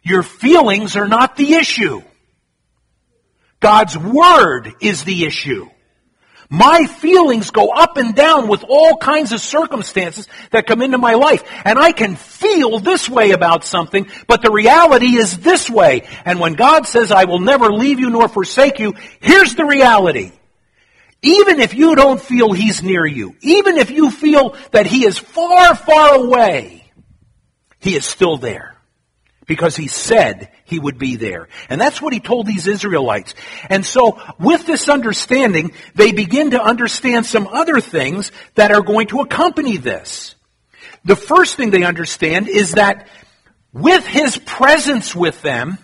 Your 0.03 0.22
feelings 0.22 0.98
are 0.98 1.07
not 1.07 1.38
the 1.38 1.53
issue. 1.53 2.01
God's 3.62 3.98
Word 3.98 4.74
is 4.81 5.05
the 5.05 5.25
issue. 5.25 5.69
My 6.50 6.86
feelings 6.86 7.50
go 7.50 7.69
up 7.69 7.98
and 7.98 8.13
down 8.13 8.48
with 8.48 8.63
all 8.67 8.98
kinds 8.98 9.31
of 9.31 9.39
circumstances 9.39 10.27
that 10.51 10.67
come 10.67 10.81
into 10.81 10.98
my 10.98 11.13
life. 11.13 11.43
And 11.65 11.79
I 11.79 11.93
can 11.93 12.15
feel 12.15 12.79
this 12.79 13.10
way 13.10 13.31
about 13.31 13.63
something, 13.63 14.07
but 14.27 14.41
the 14.41 14.51
reality 14.51 15.15
is 15.15 15.39
this 15.39 15.69
way. 15.69 16.03
And 16.25 16.39
when 16.39 16.53
God 16.53 16.86
says, 16.86 17.10
I 17.10 17.24
will 17.24 17.39
never 17.39 17.72
leave 17.72 18.00
you 18.00 18.10
nor 18.10 18.27
forsake 18.27 18.77
you, 18.77 18.93
here's 19.22 19.55
the 19.55 19.65
reality. 19.65 20.33
Even 21.24 21.62
if 21.62 21.74
you 21.74 21.95
don't 21.95 22.22
feel 22.22 22.51
He's 22.51 22.83
near 22.83 23.05
you, 23.05 23.36
even 23.41 23.77
if 23.77 23.89
you 23.89 24.12
feel 24.12 24.55
that 24.72 24.86
He 24.86 25.05
is 25.05 25.17
far, 25.17 25.74
far 25.74 26.15
away, 26.15 26.91
He 27.79 27.95
is 27.95 28.05
still 28.05 28.38
there 28.38 28.73
because 29.45 29.75
he 29.75 29.88
said 29.88 30.50
he 30.65 30.79
would 30.79 30.97
be 30.97 31.15
there. 31.15 31.47
And 31.69 31.79
that's 31.79 32.01
what 32.01 32.13
he 32.13 32.19
told 32.19 32.47
these 32.47 32.67
Israelites. 32.67 33.33
And 33.69 33.85
so 33.85 34.21
with 34.39 34.65
this 34.65 34.89
understanding, 34.89 35.73
they 35.95 36.12
begin 36.12 36.51
to 36.51 36.62
understand 36.62 37.25
some 37.25 37.47
other 37.47 37.79
things 37.79 38.31
that 38.55 38.71
are 38.71 38.81
going 38.81 39.07
to 39.07 39.21
accompany 39.21 39.77
this. 39.77 40.35
The 41.05 41.15
first 41.15 41.57
thing 41.57 41.69
they 41.71 41.83
understand 41.83 42.47
is 42.47 42.73
that 42.73 43.07
with 43.73 44.05
his 44.05 44.38
presence 44.38 45.15
with 45.15 45.41
them, 45.41 45.77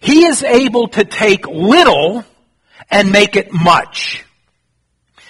he 0.00 0.24
is 0.26 0.42
able 0.42 0.88
to 0.88 1.04
take 1.04 1.46
little 1.46 2.24
and 2.90 3.10
make 3.10 3.36
it 3.36 3.52
much. 3.52 4.24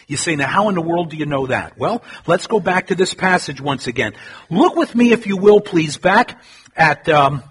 You 0.09 0.17
say, 0.17 0.37
now 0.37 0.47
how 0.47 0.69
in 0.69 0.75
the 0.75 0.83
world 0.83 1.11
do 1.11 1.17
you 1.17 1.27
know 1.27 1.47
that? 1.47 1.79
Well, 1.79 2.03
let's 2.27 2.47
go 2.47 2.61
back 2.61 2.89
to 2.89 2.95
this 2.95 3.15
passage 3.15 3.61
once 3.61 3.87
again. 3.87 4.15
Look 4.51 4.77
with 4.77 4.95
me, 4.95 5.13
if 5.13 5.27
you 5.27 5.37
will, 5.37 5.61
please, 5.61 5.97
back 5.97 6.43
at 6.77 7.09
um, 7.09 7.43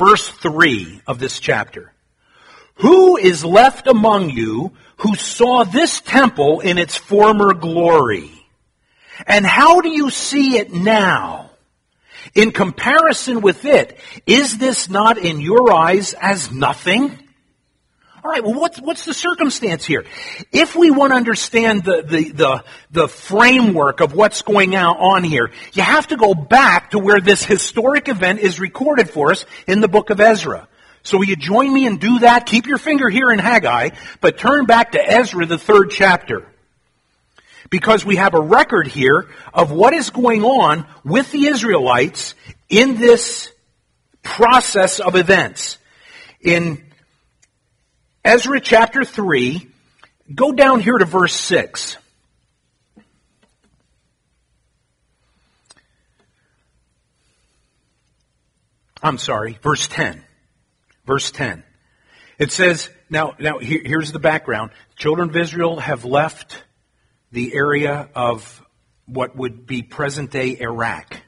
verse 0.00 0.26
3 0.26 1.02
of 1.06 1.18
this 1.18 1.38
chapter. 1.40 1.92
Who 2.76 3.18
is 3.18 3.44
left 3.44 3.86
among 3.86 4.30
you 4.30 4.72
who 4.96 5.14
saw 5.14 5.64
this 5.64 6.00
temple 6.00 6.60
in 6.60 6.78
its 6.78 6.96
former 6.96 7.52
glory? 7.52 8.30
And 9.26 9.44
how 9.44 9.82
do 9.82 9.90
you 9.90 10.08
see 10.08 10.56
it 10.56 10.72
now? 10.72 11.50
In 12.34 12.50
comparison 12.50 13.42
with 13.42 13.66
it, 13.66 13.98
is 14.26 14.56
this 14.56 14.88
not 14.88 15.18
in 15.18 15.42
your 15.42 15.70
eyes 15.70 16.14
as 16.14 16.50
nothing? 16.50 17.18
All 18.22 18.30
right, 18.30 18.44
well, 18.44 18.54
what's, 18.54 18.78
what's 18.78 19.06
the 19.06 19.14
circumstance 19.14 19.86
here? 19.86 20.04
If 20.52 20.76
we 20.76 20.90
want 20.90 21.12
to 21.12 21.16
understand 21.16 21.84
the, 21.84 22.02
the, 22.02 22.30
the, 22.30 22.64
the 22.90 23.08
framework 23.08 24.00
of 24.00 24.12
what's 24.12 24.42
going 24.42 24.74
on 24.76 25.24
here, 25.24 25.50
you 25.72 25.82
have 25.82 26.08
to 26.08 26.16
go 26.18 26.34
back 26.34 26.90
to 26.90 26.98
where 26.98 27.20
this 27.20 27.42
historic 27.42 28.08
event 28.08 28.40
is 28.40 28.60
recorded 28.60 29.08
for 29.08 29.30
us 29.30 29.46
in 29.66 29.80
the 29.80 29.88
book 29.88 30.10
of 30.10 30.20
Ezra. 30.20 30.68
So 31.02 31.16
will 31.16 31.24
you 31.24 31.36
join 31.36 31.72
me 31.72 31.86
and 31.86 31.98
do 31.98 32.18
that? 32.18 32.44
Keep 32.44 32.66
your 32.66 32.76
finger 32.76 33.08
here 33.08 33.30
in 33.30 33.38
Haggai, 33.38 33.90
but 34.20 34.36
turn 34.36 34.66
back 34.66 34.92
to 34.92 35.00
Ezra, 35.02 35.46
the 35.46 35.56
third 35.56 35.90
chapter. 35.90 36.46
Because 37.70 38.04
we 38.04 38.16
have 38.16 38.34
a 38.34 38.40
record 38.40 38.86
here 38.86 39.30
of 39.54 39.72
what 39.72 39.94
is 39.94 40.10
going 40.10 40.44
on 40.44 40.86
with 41.04 41.32
the 41.32 41.46
Israelites 41.46 42.34
in 42.68 42.98
this 42.98 43.50
process 44.22 45.00
of 45.00 45.14
events. 45.14 45.78
In 46.42 46.89
Ezra 48.24 48.60
chapter 48.60 49.02
3, 49.02 49.66
go 50.34 50.52
down 50.52 50.80
here 50.80 50.98
to 50.98 51.06
verse 51.06 51.34
6. 51.34 51.96
I'm 59.02 59.16
sorry, 59.16 59.58
verse 59.62 59.88
10. 59.88 60.22
Verse 61.06 61.30
10. 61.30 61.64
It 62.38 62.52
says, 62.52 62.90
now, 63.08 63.34
now 63.38 63.58
here, 63.58 63.80
here's 63.82 64.12
the 64.12 64.18
background. 64.18 64.72
Children 64.96 65.30
of 65.30 65.36
Israel 65.36 65.80
have 65.80 66.04
left 66.04 66.62
the 67.32 67.54
area 67.54 68.10
of 68.14 68.62
what 69.06 69.34
would 69.34 69.66
be 69.66 69.82
present 69.82 70.30
day 70.30 70.58
Iraq. 70.60 71.22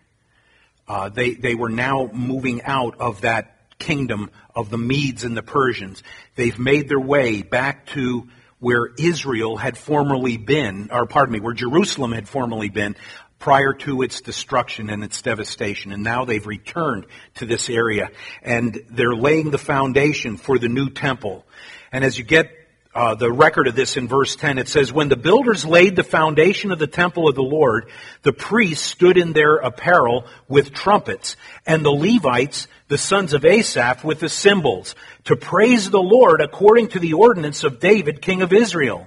Uh, 0.86 1.08
they, 1.08 1.34
they 1.34 1.54
were 1.54 1.70
now 1.70 2.10
moving 2.12 2.62
out 2.62 3.00
of 3.00 3.22
that 3.22 3.56
kingdom 3.82 4.30
of 4.54 4.70
the 4.70 4.78
Medes 4.78 5.24
and 5.24 5.36
the 5.36 5.42
Persians. 5.42 6.02
They've 6.36 6.58
made 6.58 6.88
their 6.88 7.00
way 7.00 7.42
back 7.42 7.86
to 7.86 8.28
where 8.60 8.86
Israel 8.96 9.56
had 9.56 9.76
formerly 9.76 10.36
been, 10.36 10.88
or 10.92 11.04
pardon 11.06 11.32
me, 11.32 11.40
where 11.40 11.52
Jerusalem 11.52 12.12
had 12.12 12.28
formerly 12.28 12.68
been 12.68 12.94
prior 13.40 13.72
to 13.72 14.02
its 14.02 14.20
destruction 14.20 14.88
and 14.88 15.02
its 15.02 15.20
devastation. 15.20 15.90
And 15.90 16.04
now 16.04 16.24
they've 16.24 16.46
returned 16.46 17.06
to 17.34 17.46
this 17.46 17.68
area 17.68 18.10
and 18.40 18.80
they're 18.88 19.16
laying 19.16 19.50
the 19.50 19.58
foundation 19.58 20.36
for 20.36 20.60
the 20.60 20.68
new 20.68 20.90
temple. 20.90 21.44
And 21.90 22.04
as 22.04 22.16
you 22.16 22.22
get 22.22 22.52
uh, 22.94 23.14
the 23.14 23.32
record 23.32 23.66
of 23.68 23.74
this 23.74 23.96
in 23.96 24.06
verse 24.06 24.36
10. 24.36 24.58
It 24.58 24.68
says, 24.68 24.92
When 24.92 25.08
the 25.08 25.16
builders 25.16 25.64
laid 25.64 25.96
the 25.96 26.04
foundation 26.04 26.72
of 26.72 26.78
the 26.78 26.86
temple 26.86 27.28
of 27.28 27.34
the 27.34 27.42
Lord, 27.42 27.88
the 28.22 28.32
priests 28.32 28.86
stood 28.86 29.16
in 29.16 29.32
their 29.32 29.56
apparel 29.56 30.26
with 30.46 30.74
trumpets, 30.74 31.36
and 31.66 31.84
the 31.84 31.90
Levites, 31.90 32.68
the 32.88 32.98
sons 32.98 33.32
of 33.32 33.44
Asaph, 33.44 34.04
with 34.04 34.20
the 34.20 34.28
cymbals, 34.28 34.94
to 35.24 35.36
praise 35.36 35.88
the 35.88 36.02
Lord 36.02 36.40
according 36.42 36.88
to 36.88 36.98
the 36.98 37.14
ordinance 37.14 37.64
of 37.64 37.80
David, 37.80 38.20
king 38.20 38.42
of 38.42 38.52
Israel. 38.52 39.06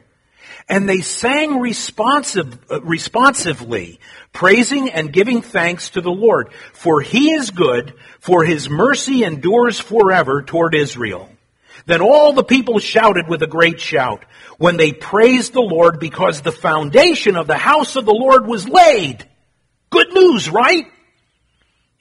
And 0.68 0.90
they 0.90 1.02
sang 1.02 1.60
responsive, 1.60 2.58
uh, 2.72 2.82
responsively, 2.82 4.00
praising 4.34 4.90
and 4.90 5.14
giving 5.14 5.44
thanks 5.44 5.92
to 5.92 6.02
the 6.02 6.10
Lord, 6.10 6.52
for 6.74 7.02
he 7.02 7.34
is 7.34 7.52
good, 7.52 7.94
for 8.20 8.44
his 8.44 8.68
mercy 8.68 9.24
endures 9.24 9.80
forever 9.80 10.42
toward 10.42 10.74
Israel. 10.74 11.30
Then 11.86 12.02
all 12.02 12.34
the 12.34 12.44
people 12.44 12.80
shouted 12.80 13.28
with 13.28 13.44
a 13.44 13.48
great 13.48 13.80
shout 13.80 14.26
when 14.58 14.78
they 14.78 14.92
praised 14.92 15.54
the 15.54 15.62
Lord 15.62 16.00
because 16.00 16.42
the 16.42 16.52
foundation 16.52 17.36
of 17.36 17.48
the 17.48 17.58
house 17.58 17.96
of 17.96 18.06
the 18.06 18.14
Lord 18.14 18.48
was 18.48 18.68
laid. 18.68 19.28
Good 19.92 20.12
news, 20.14 20.50
right? 20.50 20.88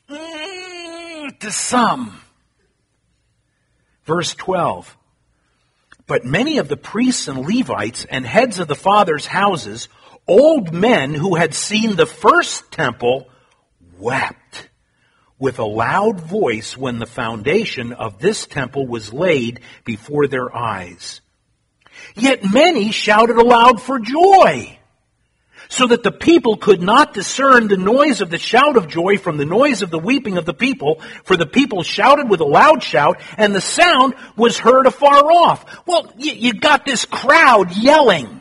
Mm, 0.09 1.39
to 1.41 1.51
some. 1.51 2.19
Verse 4.05 4.35
12. 4.35 4.97
But 6.07 6.25
many 6.25 6.59
of 6.59 6.69
the 6.69 6.77
priests 6.77 7.29
and 7.29 7.47
Levites 7.47 8.05
and 8.05 8.27
heads 8.27 8.59
of 8.59 8.69
the 8.69 8.75
fathers' 8.75 9.27
houses, 9.27 9.89
old 10.27 10.73
men 10.73 11.15
who 11.15 11.35
had 11.35 11.55
seen 11.55 11.97
the 11.97 12.07
first 12.07 12.71
temple, 12.71 13.29
wept 13.99 14.69
with 15.39 15.59
a 15.59 15.65
loud 15.65 16.21
voice 16.21 16.77
when 16.77 16.99
the 16.99 17.07
foundation 17.07 17.93
of 17.93 18.19
this 18.19 18.47
temple 18.47 18.87
was 18.87 19.13
laid 19.13 19.61
before 19.85 20.27
their 20.27 20.55
eyes. 20.55 21.21
Yet 22.15 22.53
many 22.53 22.93
shouted 22.93 23.37
aloud 23.37 23.81
for 23.81 23.99
joy, 23.99 24.79
so 25.69 25.87
that 25.87 26.03
the 26.03 26.13
people 26.13 26.57
could 26.57 26.83
not 26.83 27.15
discern 27.15 27.69
the 27.69 27.77
noise 27.77 28.21
of 28.21 28.31
the 28.31 28.39
shout 28.39 28.77
of 28.77 28.89
joy 28.89 29.19
from 29.19 29.37
the 29.39 29.45
noise 29.45 29.83
of 29.83 29.91
the 29.91 29.99
weeping 29.99 30.37
of 30.37 30.45
the 30.45 30.55
people, 30.55 31.01
for 31.25 31.37
the 31.37 31.47
people 31.47 31.83
shouted 31.83 32.29
with 32.29 32.41
a 32.41 32.45
loud 32.45 32.83
shout, 32.83 33.21
and 33.37 33.55
the 33.55 33.61
sound 33.61 34.15
was 34.37 34.59
heard 34.59 34.87
afar 34.87 35.33
off. 35.33 35.87
Well, 35.87 36.13
you, 36.17 36.55
got 36.55 36.85
this 36.85 37.05
crowd 37.05 37.77
yelling. 37.77 38.41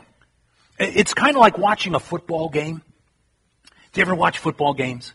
It's 0.78 1.14
kind 1.14 1.34
of 1.34 1.40
like 1.40 1.58
watching 1.58 1.94
a 1.94 2.00
football 2.00 2.48
game. 2.48 2.82
Do 3.92 4.00
you 4.00 4.02
ever 4.02 4.14
watch 4.14 4.38
football 4.38 4.74
games? 4.74 5.14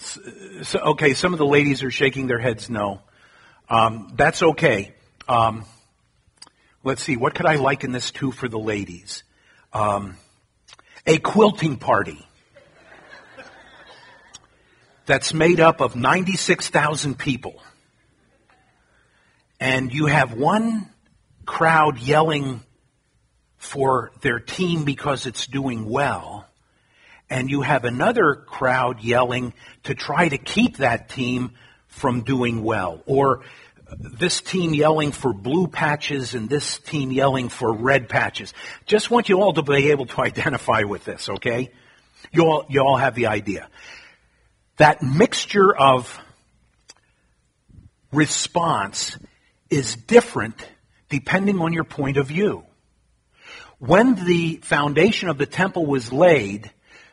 So, 0.00 0.78
okay, 0.78 1.12
some 1.14 1.32
of 1.34 1.38
the 1.38 1.46
ladies 1.46 1.82
are 1.82 1.90
shaking 1.90 2.26
their 2.26 2.38
heads 2.38 2.70
no. 2.70 3.02
Um, 3.68 4.12
that's 4.16 4.42
okay. 4.42 4.94
Um, 5.28 5.64
let's 6.82 7.02
see, 7.02 7.16
what 7.16 7.34
could 7.34 7.46
I 7.46 7.56
liken 7.56 7.92
this 7.92 8.10
to 8.12 8.32
for 8.32 8.48
the 8.48 8.58
ladies? 8.58 9.22
Um, 9.72 10.16
a 11.06 11.18
quilting 11.18 11.76
party 11.76 12.26
that's 15.06 15.34
made 15.34 15.60
up 15.60 15.80
of 15.80 15.96
96,000 15.96 17.18
people. 17.18 17.62
And 19.58 19.92
you 19.92 20.06
have 20.06 20.32
one 20.32 20.88
crowd 21.44 21.98
yelling 21.98 22.62
for 23.56 24.12
their 24.22 24.40
team 24.40 24.84
because 24.84 25.26
it's 25.26 25.46
doing 25.46 25.88
well 25.88 26.46
and 27.30 27.48
you 27.48 27.62
have 27.62 27.84
another 27.84 28.34
crowd 28.34 29.02
yelling 29.02 29.54
to 29.84 29.94
try 29.94 30.28
to 30.28 30.36
keep 30.36 30.78
that 30.78 31.08
team 31.08 31.52
from 31.86 32.22
doing 32.22 32.62
well. 32.62 33.02
Or 33.06 33.42
this 33.98 34.40
team 34.40 34.74
yelling 34.74 35.12
for 35.12 35.32
blue 35.32 35.68
patches 35.68 36.34
and 36.34 36.48
this 36.48 36.78
team 36.78 37.10
yelling 37.10 37.48
for 37.48 37.72
red 37.72 38.08
patches. 38.08 38.52
Just 38.84 39.10
want 39.10 39.28
you 39.28 39.40
all 39.40 39.52
to 39.52 39.62
be 39.62 39.90
able 39.90 40.06
to 40.06 40.20
identify 40.22 40.82
with 40.82 41.04
this, 41.04 41.28
okay? 41.28 41.70
You 42.32 42.46
all, 42.46 42.66
you 42.68 42.80
all 42.80 42.96
have 42.96 43.14
the 43.14 43.28
idea. 43.28 43.68
That 44.76 45.02
mixture 45.02 45.74
of 45.74 46.18
response 48.12 49.16
is 49.68 49.94
different 49.94 50.56
depending 51.08 51.60
on 51.60 51.72
your 51.72 51.84
point 51.84 52.16
of 52.16 52.26
view. 52.26 52.64
When 53.78 54.14
the 54.14 54.56
foundation 54.62 55.28
of 55.28 55.38
the 55.38 55.46
temple 55.46 55.86
was 55.86 56.12
laid, 56.12 56.70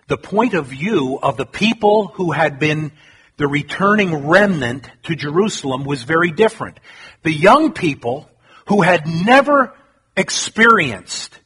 the 0.08 0.18
point 0.18 0.54
of 0.54 0.68
view 0.68 1.20
of 1.22 1.38
the 1.38 1.46
people 1.46 2.08
who 2.08 2.32
had 2.32 2.60
been 2.60 2.92
the 3.38 3.48
returning 3.48 4.28
remnant 4.28 4.90
to 5.04 5.16
Jerusalem 5.16 5.84
was 5.84 6.04
very 6.04 6.32
different. 6.32 6.80
The 7.24 7.34
young 7.34 7.74
people 7.74 8.30
who 8.68 8.82
had 8.82 9.06
never 9.06 9.74
experienced 10.16 11.40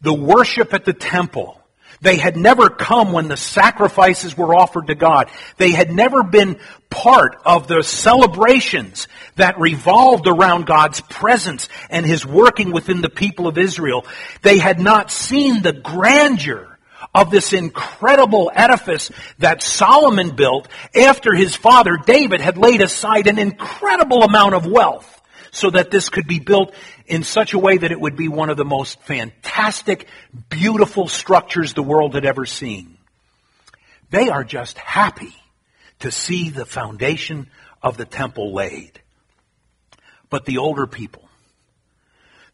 the 0.00 0.14
worship 0.14 0.72
at 0.72 0.84
the 0.84 0.92
temple, 0.92 1.60
they 2.00 2.16
had 2.16 2.36
never 2.36 2.70
come 2.70 3.12
when 3.12 3.28
the 3.28 3.36
sacrifices 3.36 4.36
were 4.36 4.54
offered 4.54 4.86
to 4.86 4.94
God. 4.94 5.28
They 5.56 5.72
had 5.72 5.90
never 5.90 6.22
been 6.22 6.60
part 6.88 7.36
of 7.44 7.66
the 7.66 7.82
celebrations 7.82 9.08
that 9.36 9.58
revolved 9.58 10.28
around 10.28 10.66
God's 10.66 11.00
presence 11.00 11.68
and 11.90 12.06
His 12.06 12.24
working 12.24 12.70
within 12.70 13.02
the 13.02 13.10
people 13.10 13.48
of 13.48 13.58
Israel. 13.58 14.06
They 14.42 14.58
had 14.58 14.78
not 14.78 15.10
seen 15.10 15.62
the 15.62 15.72
grandeur 15.72 16.67
of 17.18 17.30
this 17.32 17.52
incredible 17.52 18.50
edifice 18.54 19.10
that 19.38 19.60
Solomon 19.60 20.36
built 20.36 20.68
after 20.94 21.34
his 21.34 21.56
father 21.56 21.96
David 21.96 22.40
had 22.40 22.56
laid 22.56 22.80
aside 22.80 23.26
an 23.26 23.40
incredible 23.40 24.22
amount 24.22 24.54
of 24.54 24.66
wealth 24.66 25.20
so 25.50 25.70
that 25.70 25.90
this 25.90 26.10
could 26.10 26.28
be 26.28 26.38
built 26.38 26.72
in 27.06 27.24
such 27.24 27.54
a 27.54 27.58
way 27.58 27.76
that 27.76 27.90
it 27.90 28.00
would 28.00 28.16
be 28.16 28.28
one 28.28 28.50
of 28.50 28.56
the 28.56 28.64
most 28.64 29.00
fantastic, 29.00 30.06
beautiful 30.48 31.08
structures 31.08 31.72
the 31.72 31.82
world 31.82 32.14
had 32.14 32.24
ever 32.24 32.46
seen. 32.46 32.96
They 34.10 34.28
are 34.28 34.44
just 34.44 34.78
happy 34.78 35.34
to 36.00 36.12
see 36.12 36.50
the 36.50 36.66
foundation 36.66 37.50
of 37.82 37.96
the 37.96 38.04
temple 38.04 38.54
laid. 38.54 39.00
But 40.30 40.44
the 40.44 40.58
older 40.58 40.86
people, 40.86 41.28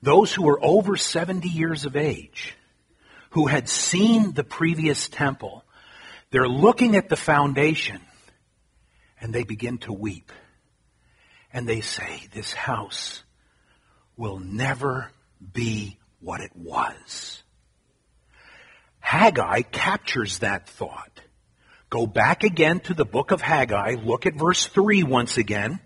those 0.00 0.32
who 0.32 0.44
were 0.44 0.64
over 0.64 0.96
70 0.96 1.48
years 1.48 1.84
of 1.84 1.96
age, 1.96 2.54
who 3.34 3.46
had 3.48 3.68
seen 3.68 4.32
the 4.32 4.44
previous 4.44 5.08
temple, 5.08 5.64
they're 6.30 6.48
looking 6.48 6.94
at 6.94 7.08
the 7.08 7.16
foundation 7.16 8.00
and 9.20 9.34
they 9.34 9.42
begin 9.42 9.78
to 9.78 9.92
weep. 9.92 10.30
And 11.52 11.68
they 11.68 11.80
say, 11.80 12.28
this 12.32 12.52
house 12.52 13.24
will 14.16 14.38
never 14.38 15.10
be 15.52 15.98
what 16.20 16.42
it 16.42 16.52
was. 16.54 17.42
Haggai 19.00 19.62
captures 19.62 20.38
that 20.38 20.68
thought. 20.68 21.20
Go 21.90 22.06
back 22.06 22.44
again 22.44 22.78
to 22.80 22.94
the 22.94 23.04
book 23.04 23.32
of 23.32 23.42
Haggai, 23.42 23.96
look 24.04 24.26
at 24.26 24.34
verse 24.34 24.66
3 24.66 25.02
once 25.02 25.38
again. 25.38 25.80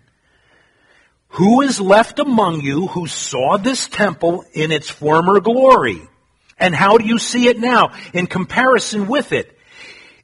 Who 1.29 1.61
is 1.61 1.81
left 1.81 2.19
among 2.19 2.61
you 2.61 2.85
who 2.85 3.07
saw 3.07 3.57
this 3.57 3.87
temple 3.87 4.45
in 4.53 4.71
its 4.71 4.89
former 4.89 5.39
glory? 5.39 6.07
And 6.59 6.75
how 6.75 6.97
do 6.97 7.05
you 7.05 7.17
see 7.17 7.47
it 7.47 7.57
now 7.59 7.93
in 8.13 8.27
comparison 8.27 9.07
with 9.07 9.31
it? 9.31 9.57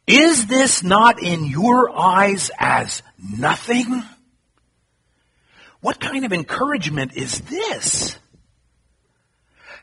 Is 0.08 0.46
this 0.48 0.84
not 0.84 1.22
in 1.22 1.46
your 1.46 1.98
eyes 1.98 2.52
as 2.60 3.02
nothing? 3.18 4.04
What 5.82 6.00
kind 6.00 6.26
of 6.26 6.34
encouragement 6.34 7.16
is 7.16 7.40
this? 7.42 8.18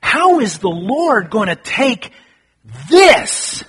How 0.01 0.41
is 0.41 0.59
the 0.59 0.69
Lord 0.69 1.31
going 1.31 1.49
to 1.49 1.57
take 1.57 2.13
this 2.91 3.65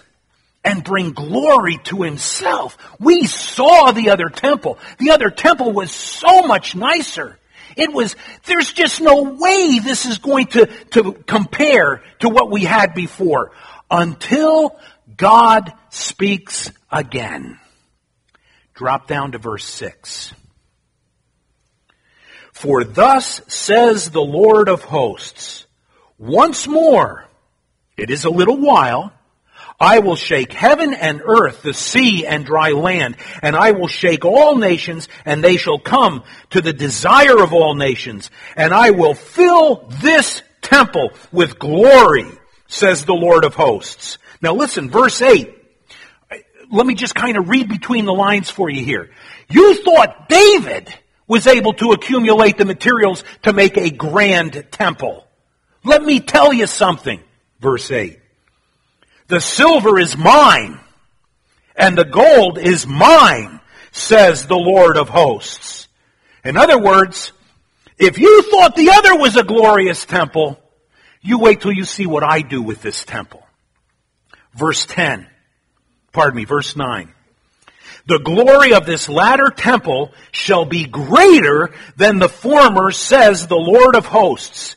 and 0.63 0.84
bring 0.84 1.13
glory 1.13 1.78
to 1.86 2.02
himself? 2.02 2.78
We 3.00 3.26
saw 3.26 3.91
the 3.91 4.10
other 4.10 4.30
temple. 4.30 4.80
The 4.98 5.12
other 5.12 5.30
temple 5.30 5.72
was 5.72 5.91
so 5.91 6.41
much 6.43 6.76
nicer. 6.76 7.39
It 7.75 7.93
was, 7.93 8.15
there's 8.45 8.71
just 8.71 9.01
no 9.01 9.23
way 9.23 9.79
this 9.79 10.05
is 10.05 10.17
going 10.17 10.47
to, 10.47 10.65
to 10.91 11.13
compare 11.13 12.03
to 12.19 12.29
what 12.29 12.51
we 12.51 12.63
had 12.63 12.93
before 12.93 13.51
until 13.89 14.79
God 15.15 15.71
speaks 15.89 16.71
again. 16.91 17.59
Drop 18.73 19.07
down 19.07 19.33
to 19.33 19.38
verse 19.38 19.65
6. 19.65 20.33
For 22.51 22.83
thus 22.83 23.41
says 23.47 24.09
the 24.09 24.21
Lord 24.21 24.69
of 24.69 24.83
hosts, 24.83 25.65
once 26.17 26.67
more, 26.67 27.27
it 27.97 28.09
is 28.09 28.25
a 28.25 28.29
little 28.29 28.57
while, 28.57 29.13
I 29.84 30.00
will 30.00 30.15
shake 30.15 30.54
heaven 30.54 30.93
and 30.93 31.22
earth, 31.22 31.62
the 31.62 31.74
sea 31.74 32.26
and 32.26 32.46
dry 32.46 32.69
land, 32.69 33.17
and 33.41 33.54
I 33.54 33.72
will 33.72 33.89
shake 33.89 34.24
all 34.24 34.56
nations, 34.56 35.10
and 35.26 35.43
they 35.43 35.58
shall 35.58 35.78
come 35.78 36.24
to 36.52 36.62
the 36.62 36.72
desire 36.72 37.43
of 37.43 37.52
all 37.52 37.76
nations, 37.76 38.32
and 38.56 38.74
I 38.74 38.91
will 38.91 39.13
fill 39.13 39.86
this 40.02 40.41
temple 40.62 41.12
with 41.34 41.60
glory, 41.60 42.32
says 42.67 43.04
the 43.04 43.13
Lord 43.13 43.43
of 43.43 43.56
hosts. 43.56 44.19
Now 44.41 44.54
listen, 44.54 44.89
verse 44.89 45.22
8. 45.22 45.54
Let 46.72 46.88
me 46.88 46.96
just 46.96 47.13
kind 47.13 47.36
of 47.36 47.50
read 47.50 47.67
between 47.67 48.06
the 48.06 48.13
lines 48.13 48.50
for 48.50 48.69
you 48.69 48.86
here. 48.86 49.10
You 49.50 49.84
thought 49.84 50.30
David 50.30 50.93
was 51.28 51.46
able 51.46 51.74
to 51.74 51.91
accumulate 51.91 52.58
the 52.58 52.63
materials 52.63 53.26
to 53.41 53.52
make 53.52 53.78
a 53.78 53.89
grand 53.89 54.65
temple. 54.72 55.28
Let 55.84 56.04
me 56.04 56.22
tell 56.22 56.54
you 56.54 56.67
something. 56.67 57.19
Verse 57.60 57.91
8. 57.91 58.22
The 59.27 59.39
silver 59.39 59.99
is 59.99 60.17
mine, 60.17 60.79
and 61.75 61.97
the 61.97 62.05
gold 62.05 62.57
is 62.57 62.86
mine, 62.86 63.59
says 63.91 64.45
the 64.45 64.55
Lord 64.55 64.97
of 64.97 65.09
hosts. 65.09 65.88
In 66.43 66.57
other 66.57 66.79
words, 66.79 67.31
if 67.97 68.19
you 68.19 68.41
thought 68.43 68.75
the 68.75 68.91
other 68.91 69.15
was 69.15 69.36
a 69.36 69.43
glorious 69.43 70.05
temple, 70.05 70.59
you 71.21 71.39
wait 71.39 71.62
till 71.62 71.71
you 71.71 71.86
see 71.86 72.05
what 72.05 72.23
I 72.23 72.41
do 72.41 72.62
with 72.62 72.81
this 72.81 73.05
temple. 73.05 73.45
Verse 74.53 74.86
10. 74.86 75.27
Pardon 76.12 76.36
me, 76.36 76.45
verse 76.45 76.75
9. 76.75 77.13
The 78.05 78.19
glory 78.19 78.73
of 78.73 78.86
this 78.86 79.07
latter 79.07 79.49
temple 79.49 80.12
shall 80.31 80.65
be 80.65 80.86
greater 80.86 81.71
than 81.95 82.19
the 82.19 82.27
former, 82.27 82.91
says 82.91 83.47
the 83.47 83.55
Lord 83.55 83.95
of 83.95 84.05
hosts. 84.05 84.75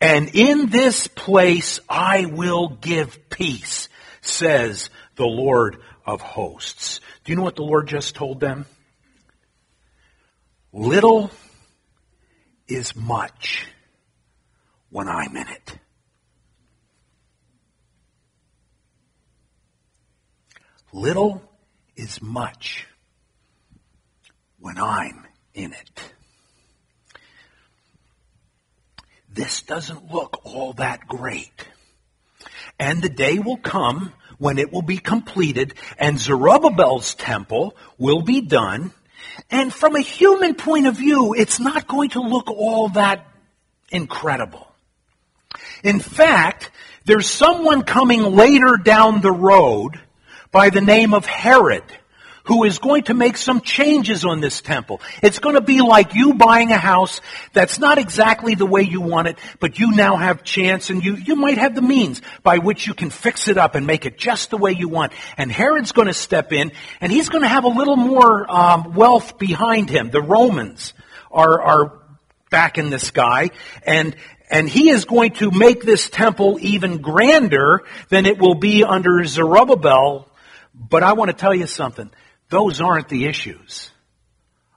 And 0.00 0.30
in 0.34 0.68
this 0.68 1.06
place 1.06 1.80
I 1.88 2.26
will 2.26 2.68
give 2.68 3.28
peace, 3.30 3.88
says 4.20 4.90
the 5.16 5.26
Lord 5.26 5.78
of 6.04 6.20
hosts. 6.20 7.00
Do 7.24 7.32
you 7.32 7.36
know 7.36 7.42
what 7.42 7.56
the 7.56 7.62
Lord 7.62 7.88
just 7.88 8.14
told 8.14 8.40
them? 8.40 8.66
Little 10.72 11.30
is 12.68 12.94
much 12.94 13.66
when 14.90 15.08
I'm 15.08 15.36
in 15.36 15.48
it. 15.48 15.78
Little 20.92 21.42
is 21.96 22.20
much 22.22 22.86
when 24.58 24.78
I'm 24.78 25.26
in 25.54 25.72
it. 25.72 26.15
This 29.36 29.60
doesn't 29.60 30.10
look 30.10 30.40
all 30.44 30.72
that 30.74 31.06
great. 31.06 31.68
And 32.78 33.02
the 33.02 33.10
day 33.10 33.38
will 33.38 33.58
come 33.58 34.14
when 34.38 34.58
it 34.58 34.72
will 34.72 34.82
be 34.82 34.96
completed 34.96 35.74
and 35.98 36.18
Zerubbabel's 36.18 37.14
temple 37.14 37.76
will 37.98 38.22
be 38.22 38.40
done. 38.40 38.92
And 39.50 39.72
from 39.72 39.94
a 39.94 40.00
human 40.00 40.54
point 40.54 40.86
of 40.86 40.96
view, 40.96 41.34
it's 41.34 41.60
not 41.60 41.86
going 41.86 42.10
to 42.10 42.22
look 42.22 42.50
all 42.50 42.88
that 42.90 43.26
incredible. 43.90 44.66
In 45.84 46.00
fact, 46.00 46.70
there's 47.04 47.28
someone 47.28 47.82
coming 47.82 48.22
later 48.22 48.78
down 48.82 49.20
the 49.20 49.32
road 49.32 50.00
by 50.50 50.70
the 50.70 50.80
name 50.80 51.12
of 51.12 51.26
Herod 51.26 51.84
who 52.46 52.64
is 52.64 52.78
going 52.78 53.04
to 53.04 53.14
make 53.14 53.36
some 53.36 53.60
changes 53.60 54.24
on 54.24 54.40
this 54.40 54.60
temple. 54.60 55.00
It's 55.22 55.40
going 55.40 55.56
to 55.56 55.60
be 55.60 55.80
like 55.80 56.14
you 56.14 56.34
buying 56.34 56.70
a 56.70 56.78
house 56.78 57.20
that's 57.52 57.78
not 57.78 57.98
exactly 57.98 58.54
the 58.54 58.66
way 58.66 58.82
you 58.82 59.00
want 59.00 59.28
it, 59.28 59.38
but 59.58 59.78
you 59.78 59.92
now 59.92 60.16
have 60.16 60.44
chance 60.44 60.88
and 60.88 61.04
you, 61.04 61.16
you 61.16 61.36
might 61.36 61.58
have 61.58 61.74
the 61.74 61.82
means 61.82 62.22
by 62.42 62.58
which 62.58 62.86
you 62.86 62.94
can 62.94 63.10
fix 63.10 63.48
it 63.48 63.58
up 63.58 63.74
and 63.74 63.86
make 63.86 64.06
it 64.06 64.16
just 64.16 64.50
the 64.50 64.56
way 64.56 64.72
you 64.72 64.88
want. 64.88 65.12
And 65.36 65.50
Herod's 65.50 65.92
going 65.92 66.08
to 66.08 66.14
step 66.14 66.52
in 66.52 66.72
and 67.00 67.10
he's 67.10 67.28
going 67.28 67.42
to 67.42 67.48
have 67.48 67.64
a 67.64 67.68
little 67.68 67.96
more 67.96 68.50
um, 68.50 68.94
wealth 68.94 69.38
behind 69.38 69.90
him. 69.90 70.10
The 70.10 70.22
Romans 70.22 70.94
are, 71.32 71.60
are 71.60 72.00
back 72.50 72.78
in 72.78 72.90
the 72.90 72.98
sky 73.00 73.50
and 73.84 74.14
and 74.48 74.68
he 74.68 74.90
is 74.90 75.06
going 75.06 75.32
to 75.32 75.50
make 75.50 75.82
this 75.82 76.08
temple 76.08 76.58
even 76.60 76.98
grander 76.98 77.82
than 78.10 78.26
it 78.26 78.38
will 78.38 78.54
be 78.54 78.84
under 78.84 79.24
Zerubbabel. 79.24 80.28
But 80.72 81.02
I 81.02 81.14
want 81.14 81.30
to 81.30 81.36
tell 81.36 81.52
you 81.52 81.66
something. 81.66 82.10
Those 82.48 82.80
aren't 82.80 83.08
the 83.08 83.26
issues. 83.26 83.90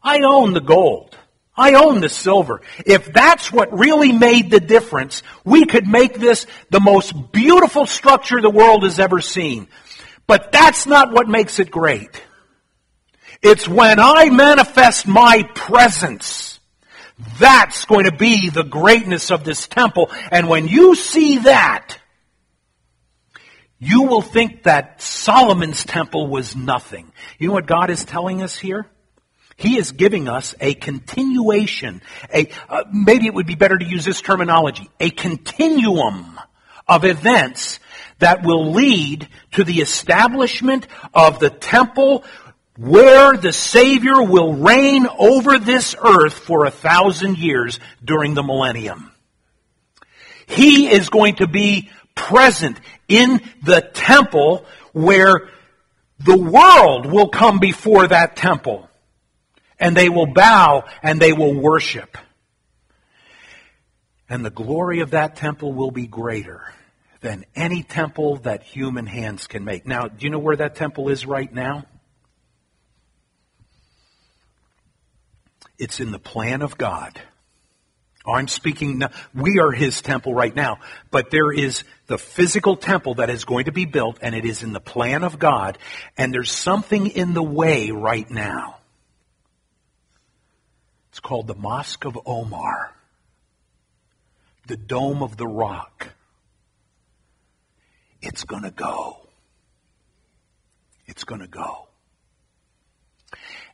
I 0.03 0.21
own 0.21 0.53
the 0.53 0.61
gold. 0.61 1.15
I 1.55 1.73
own 1.73 1.99
the 1.99 2.09
silver. 2.09 2.61
If 2.85 3.11
that's 3.11 3.51
what 3.51 3.77
really 3.77 4.13
made 4.13 4.49
the 4.49 4.61
difference, 4.61 5.23
we 5.43 5.65
could 5.65 5.87
make 5.87 6.17
this 6.17 6.45
the 6.69 6.79
most 6.79 7.31
beautiful 7.33 7.85
structure 7.85 8.41
the 8.41 8.49
world 8.49 8.83
has 8.83 8.97
ever 8.97 9.19
seen. 9.19 9.67
But 10.25 10.51
that's 10.51 10.87
not 10.87 11.11
what 11.11 11.27
makes 11.27 11.59
it 11.59 11.69
great. 11.69 12.23
It's 13.41 13.67
when 13.67 13.99
I 13.99 14.29
manifest 14.29 15.05
my 15.05 15.43
presence. 15.53 16.59
That's 17.39 17.85
going 17.85 18.05
to 18.05 18.15
be 18.15 18.49
the 18.49 18.63
greatness 18.63 19.29
of 19.29 19.43
this 19.43 19.67
temple. 19.67 20.09
And 20.31 20.47
when 20.47 20.67
you 20.67 20.95
see 20.95 21.39
that, 21.39 21.98
you 23.79 24.03
will 24.03 24.21
think 24.21 24.63
that 24.63 25.01
Solomon's 25.01 25.85
temple 25.85 26.27
was 26.27 26.55
nothing. 26.55 27.11
You 27.37 27.47
know 27.47 27.53
what 27.53 27.65
God 27.65 27.89
is 27.89 28.03
telling 28.03 28.41
us 28.41 28.57
here? 28.57 28.85
He 29.55 29.77
is 29.77 29.91
giving 29.91 30.29
us 30.29 30.55
a 30.61 30.73
continuation, 30.73 32.01
a, 32.33 32.49
uh, 32.69 32.85
maybe 32.93 33.25
it 33.25 33.33
would 33.33 33.47
be 33.47 33.55
better 33.55 33.77
to 33.77 33.85
use 33.85 34.05
this 34.05 34.21
terminology, 34.21 34.89
a 34.99 35.09
continuum 35.09 36.39
of 36.87 37.03
events 37.03 37.79
that 38.19 38.43
will 38.43 38.71
lead 38.71 39.27
to 39.53 39.63
the 39.63 39.81
establishment 39.81 40.87
of 41.13 41.39
the 41.39 41.49
temple 41.49 42.23
where 42.77 43.35
the 43.35 43.51
Savior 43.51 44.23
will 44.23 44.53
reign 44.53 45.07
over 45.17 45.59
this 45.59 45.93
earth 46.01 46.33
for 46.33 46.65
a 46.65 46.71
thousand 46.71 47.37
years 47.37 47.79
during 48.03 48.33
the 48.33 48.43
millennium. 48.43 49.11
He 50.47 50.89
is 50.89 51.09
going 51.09 51.35
to 51.35 51.47
be 51.47 51.89
present 52.15 52.79
in 53.07 53.41
the 53.63 53.81
temple 53.93 54.65
where 54.93 55.49
the 56.19 56.37
world 56.37 57.05
will 57.05 57.29
come 57.29 57.59
before 57.59 58.07
that 58.07 58.35
temple 58.35 58.89
and 59.79 59.95
they 59.95 60.09
will 60.09 60.27
bow 60.27 60.83
and 61.01 61.19
they 61.19 61.33
will 61.33 61.53
worship. 61.53 62.17
And 64.27 64.45
the 64.45 64.51
glory 64.51 64.99
of 64.99 65.11
that 65.11 65.35
temple 65.35 65.73
will 65.73 65.91
be 65.91 66.05
greater 66.05 66.61
than 67.21 67.45
any 67.55 67.83
temple 67.83 68.37
that 68.37 68.63
human 68.63 69.05
hands 69.05 69.47
can 69.47 69.65
make. 69.65 69.85
Now, 69.87 70.07
do 70.07 70.25
you 70.25 70.29
know 70.29 70.39
where 70.39 70.55
that 70.55 70.75
temple 70.75 71.09
is 71.09 71.25
right 71.25 71.51
now? 71.51 71.85
It's 75.77 75.99
in 75.99 76.11
the 76.11 76.19
plan 76.19 76.61
of 76.61 76.77
God. 76.77 77.19
I'm 78.31 78.47
speaking, 78.47 79.01
we 79.33 79.59
are 79.59 79.71
his 79.71 80.01
temple 80.01 80.33
right 80.33 80.55
now, 80.55 80.79
but 81.11 81.31
there 81.31 81.51
is 81.51 81.83
the 82.07 82.17
physical 82.17 82.75
temple 82.75 83.15
that 83.15 83.29
is 83.29 83.45
going 83.45 83.65
to 83.65 83.71
be 83.71 83.85
built 83.85 84.17
and 84.21 84.35
it 84.35 84.45
is 84.45 84.63
in 84.63 84.73
the 84.73 84.79
plan 84.79 85.23
of 85.23 85.39
God 85.39 85.77
and 86.17 86.33
there's 86.33 86.51
something 86.51 87.07
in 87.07 87.33
the 87.33 87.43
way 87.43 87.91
right 87.91 88.29
now. 88.29 88.77
It's 91.09 91.19
called 91.19 91.47
the 91.47 91.55
Mosque 91.55 92.05
of 92.05 92.19
Omar, 92.25 92.93
the 94.67 94.77
Dome 94.77 95.23
of 95.23 95.37
the 95.37 95.47
Rock. 95.47 96.09
It's 98.21 98.43
going 98.43 98.63
to 98.63 98.71
go. 98.71 99.17
It's 101.07 101.23
going 101.23 101.41
to 101.41 101.47
go. 101.47 101.87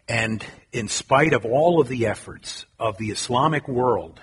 And 0.08 0.46
in 0.72 0.88
spite 0.88 1.34
of 1.34 1.46
all 1.46 1.82
of 1.82 1.88
the 1.88 2.06
efforts 2.06 2.66
of 2.80 2.98
the 2.98 3.10
Islamic 3.10 3.68
world, 3.68 4.20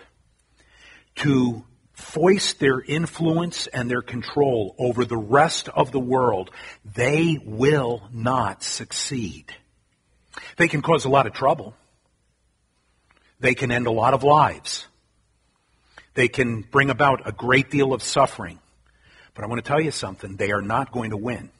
to 1.17 1.65
foist 1.93 2.59
their 2.59 2.81
influence 2.81 3.67
and 3.69 3.91
their 3.91 4.03
control 4.03 4.75
over 4.79 5.05
the 5.05 5.17
rest 5.17 5.69
of 5.69 5.93
the 5.93 6.01
world, 6.01 6.51
they 6.85 7.39
will 7.45 8.03
not 8.13 8.63
succeed. 8.63 9.55
They 10.57 10.69
can 10.69 10.83
cause 10.83 11.05
a 11.05 11.11
lot 11.11 11.27
of 11.27 11.33
trouble. 11.33 11.75
They 13.41 13.55
can 13.55 13.71
end 13.71 13.87
a 13.87 13.93
lot 13.93 14.15
of 14.15 14.23
lives. 14.23 14.87
They 16.15 16.29
can 16.29 16.63
bring 16.63 16.91
about 16.91 17.27
a 17.27 17.33
great 17.33 17.71
deal 17.71 17.93
of 17.93 18.03
suffering. 18.03 18.59
But 19.35 19.45
I 19.45 19.49
want 19.49 19.65
to 19.65 19.69
tell 19.69 19.81
you 19.81 19.91
something. 19.91 20.37
They 20.37 20.53
are 20.53 20.63
not 20.63 20.93
going 20.93 21.11
to 21.11 21.17
win 21.17 21.51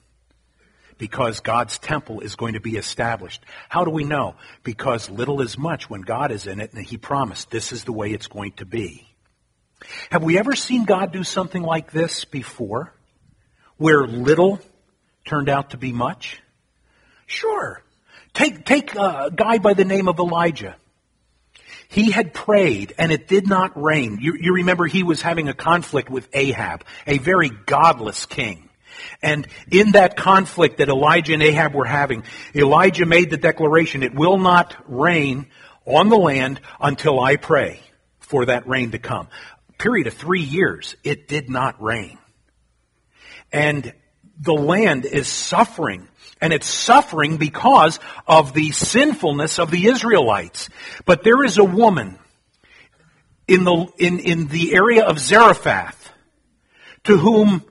because 0.99 1.41
God's 1.41 1.79
temple 1.79 2.21
is 2.21 2.37
going 2.37 2.53
to 2.53 2.61
be 2.61 2.77
established. 2.77 3.43
How 3.69 3.85
do 3.85 3.91
we 3.91 4.05
know? 4.05 4.37
Because 4.63 5.11
little 5.11 5.41
is 5.41 5.59
much 5.59 5.89
when 5.89 6.03
God 6.03 6.31
is 6.31 6.47
in 6.47 6.61
it 6.61 6.73
and 6.75 6.85
He 6.85 6.97
promised 6.97 7.51
this 7.51 7.73
is 7.73 7.85
the 7.85 7.93
way 7.93 8.13
it's 8.13 8.29
going 8.29 8.53
to 8.53 8.67
be. 8.67 9.12
Have 10.11 10.23
we 10.23 10.39
ever 10.39 10.55
seen 10.55 10.85
God 10.85 11.13
do 11.13 11.25
something 11.25 11.63
like 11.63 11.91
this 11.91 12.25
before? 12.25 12.93
Where 13.77 14.07
little 14.07 14.61
turned 15.25 15.49
out 15.49 15.71
to 15.71 15.77
be 15.77 15.93
much? 15.93 16.41
Sure. 17.27 17.83
Take, 18.35 18.65
take 18.65 18.97
uh, 18.97 19.25
a 19.27 19.31
guy 19.31 19.59
by 19.59 19.75
the 19.75 19.85
name 19.85 20.09
of 20.09 20.19
Elijah. 20.19 20.77
He 21.89 22.11
had 22.11 22.33
prayed 22.33 22.95
and 22.99 23.13
it 23.13 23.29
did 23.29 23.47
not 23.47 23.81
rain. 23.81 24.19
You, 24.21 24.37
you 24.41 24.55
remember 24.55 24.87
he 24.87 25.03
was 25.03 25.21
having 25.21 25.49
a 25.49 25.55
conflict 25.55 26.09
with 26.09 26.29
Ahab, 26.33 26.85
a 27.07 27.19
very 27.19 27.51
godless 27.51 28.25
king. 28.25 28.69
And 29.23 29.47
in 29.71 29.93
that 29.93 30.17
conflict 30.17 30.79
that 30.79 30.89
Elijah 30.89 31.35
and 31.35 31.43
Ahab 31.43 31.75
were 31.75 31.85
having, 31.85 32.25
Elijah 32.55 33.07
made 33.07 33.31
the 33.31 33.37
declaration, 33.37 34.03
it 34.03 34.15
will 34.15 34.39
not 34.39 34.75
rain 34.87 35.47
on 35.87 36.09
the 36.09 36.17
land 36.17 36.61
until 36.81 37.21
I 37.21 37.37
pray 37.37 37.81
for 38.21 38.47
that 38.47 38.67
rain 38.67 38.93
to 38.93 38.99
come. 38.99 39.29
Period 39.83 40.07
of 40.07 40.15
three 40.15 40.43
years, 40.43 40.95
it 41.03 41.27
did 41.27 41.51
not 41.51 41.83
rain. 41.83 42.17
And 43.53 43.93
the 44.41 44.55
land 44.55 45.05
is 45.07 45.27
suffering. 45.27 46.07
And 46.41 46.53
it's 46.53 46.69
suffering 46.69 47.37
because 47.37 47.99
of 48.25 48.53
the 48.53 48.71
sinfulness 48.71 49.59
of 49.59 49.73
the 49.73 49.89
Israelites. 49.89 50.69
But 51.05 51.25
there 51.25 51.43
is 51.43 51.59
a 51.59 51.65
woman 51.65 52.17
in 53.49 53.65
the, 53.65 53.89
in, 53.99 54.21
in 54.21 54.47
the 54.47 54.73
area 54.73 55.05
of 55.05 55.19
Zarephath 55.19 56.13
to 57.03 57.17
whom 57.17 57.65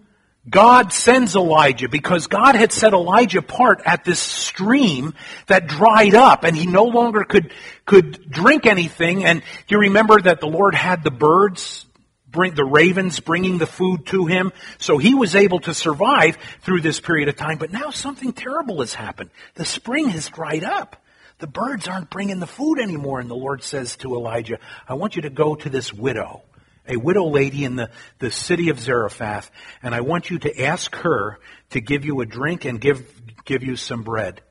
God 0.49 0.91
sends 0.91 1.37
Elijah 1.37 1.87
because 1.87 2.27
God 2.27 2.55
had 2.55 2.73
set 2.73 2.91
Elijah 2.91 3.39
apart 3.39 3.83
at 3.85 4.03
this 4.03 4.19
stream 4.19 5.13
that 5.47 5.67
dried 5.67 6.15
up 6.15 6.43
and 6.43 6.57
he 6.57 6.65
no 6.65 6.83
longer 6.83 7.23
could, 7.23 7.53
could 7.85 8.29
drink 8.29 8.65
anything. 8.65 9.23
And 9.23 9.39
do 9.39 9.75
you 9.75 9.79
remember 9.79 10.19
that 10.19 10.41
the 10.41 10.47
Lord 10.47 10.75
had 10.75 11.05
the 11.05 11.11
birds 11.11 11.85
bring 12.31 12.55
the 12.55 12.65
ravens 12.65 13.19
bringing 13.19 13.57
the 13.57 13.67
food 13.67 14.05
to 14.07 14.25
him. 14.25 14.51
So 14.77 14.97
he 14.97 15.13
was 15.13 15.35
able 15.35 15.59
to 15.61 15.73
survive 15.73 16.37
through 16.61 16.81
this 16.81 16.99
period 16.99 17.29
of 17.29 17.35
time. 17.35 17.57
But 17.57 17.71
now 17.71 17.89
something 17.89 18.33
terrible 18.33 18.79
has 18.79 18.93
happened. 18.93 19.29
The 19.55 19.65
spring 19.65 20.09
has 20.09 20.29
dried 20.29 20.63
up. 20.63 20.95
The 21.39 21.47
birds 21.47 21.87
aren't 21.87 22.09
bringing 22.09 22.39
the 22.39 22.47
food 22.47 22.79
anymore. 22.79 23.19
And 23.19 23.29
the 23.29 23.35
Lord 23.35 23.63
says 23.63 23.95
to 23.97 24.15
Elijah, 24.15 24.59
I 24.87 24.93
want 24.93 25.15
you 25.15 25.23
to 25.23 25.29
go 25.29 25.55
to 25.55 25.69
this 25.69 25.91
widow, 25.91 26.43
a 26.87 26.97
widow 26.97 27.25
lady 27.25 27.65
in 27.65 27.75
the, 27.75 27.89
the 28.19 28.31
city 28.31 28.69
of 28.69 28.79
Zarephath, 28.79 29.51
and 29.81 29.93
I 29.93 30.01
want 30.01 30.29
you 30.29 30.39
to 30.39 30.61
ask 30.63 30.95
her 30.97 31.39
to 31.71 31.81
give 31.81 32.05
you 32.05 32.21
a 32.21 32.25
drink 32.25 32.65
and 32.65 32.79
give, 32.79 33.03
give 33.43 33.63
you 33.63 33.75
some 33.75 34.03
bread. 34.03 34.41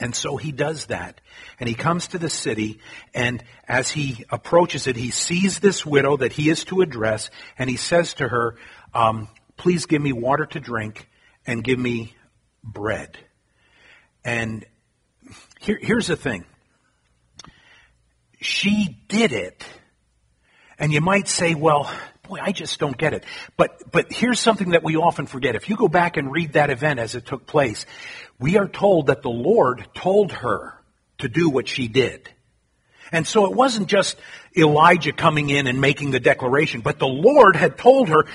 And 0.00 0.14
so 0.14 0.36
he 0.36 0.52
does 0.52 0.86
that. 0.86 1.20
And 1.58 1.68
he 1.68 1.74
comes 1.74 2.08
to 2.08 2.18
the 2.18 2.30
city, 2.30 2.78
and 3.14 3.42
as 3.66 3.90
he 3.90 4.24
approaches 4.30 4.86
it, 4.86 4.96
he 4.96 5.10
sees 5.10 5.58
this 5.58 5.84
widow 5.84 6.16
that 6.18 6.32
he 6.32 6.50
is 6.50 6.64
to 6.66 6.82
address, 6.82 7.30
and 7.58 7.68
he 7.68 7.76
says 7.76 8.14
to 8.14 8.28
her, 8.28 8.54
um, 8.94 9.28
Please 9.56 9.86
give 9.86 10.00
me 10.00 10.12
water 10.12 10.46
to 10.46 10.60
drink 10.60 11.08
and 11.44 11.64
give 11.64 11.80
me 11.80 12.14
bread. 12.62 13.18
And 14.24 14.64
here, 15.60 15.78
here's 15.80 16.06
the 16.06 16.16
thing 16.16 16.44
she 18.40 18.98
did 19.08 19.32
it. 19.32 19.66
And 20.78 20.92
you 20.92 21.00
might 21.00 21.26
say, 21.26 21.54
well, 21.54 21.90
boy, 22.28 22.38
I 22.40 22.52
just 22.52 22.78
don't 22.78 22.96
get 22.96 23.14
it. 23.14 23.24
But, 23.56 23.90
but 23.90 24.12
here's 24.12 24.40
something 24.40 24.70
that 24.70 24.84
we 24.84 24.96
often 24.96 25.26
forget. 25.26 25.54
If 25.54 25.68
you 25.68 25.76
go 25.76 25.88
back 25.88 26.16
and 26.16 26.30
read 26.30 26.52
that 26.52 26.70
event 26.70 27.00
as 27.00 27.14
it 27.14 27.26
took 27.26 27.46
place, 27.46 27.86
we 28.38 28.56
are 28.56 28.68
told 28.68 29.06
that 29.06 29.22
the 29.22 29.30
Lord 29.30 29.86
told 29.94 30.32
her 30.32 30.74
to 31.18 31.28
do 31.28 31.50
what 31.50 31.66
she 31.68 31.88
did. 31.88 32.28
And 33.10 33.26
so 33.26 33.46
it 33.46 33.52
wasn't 33.52 33.88
just 33.88 34.16
Elijah 34.56 35.12
coming 35.12 35.50
in 35.50 35.66
and 35.66 35.80
making 35.80 36.10
the 36.10 36.20
declaration, 36.20 36.80
but 36.80 36.98
the 36.98 37.08
Lord 37.08 37.56
had 37.56 37.78
told 37.78 38.08
her, 38.10 38.26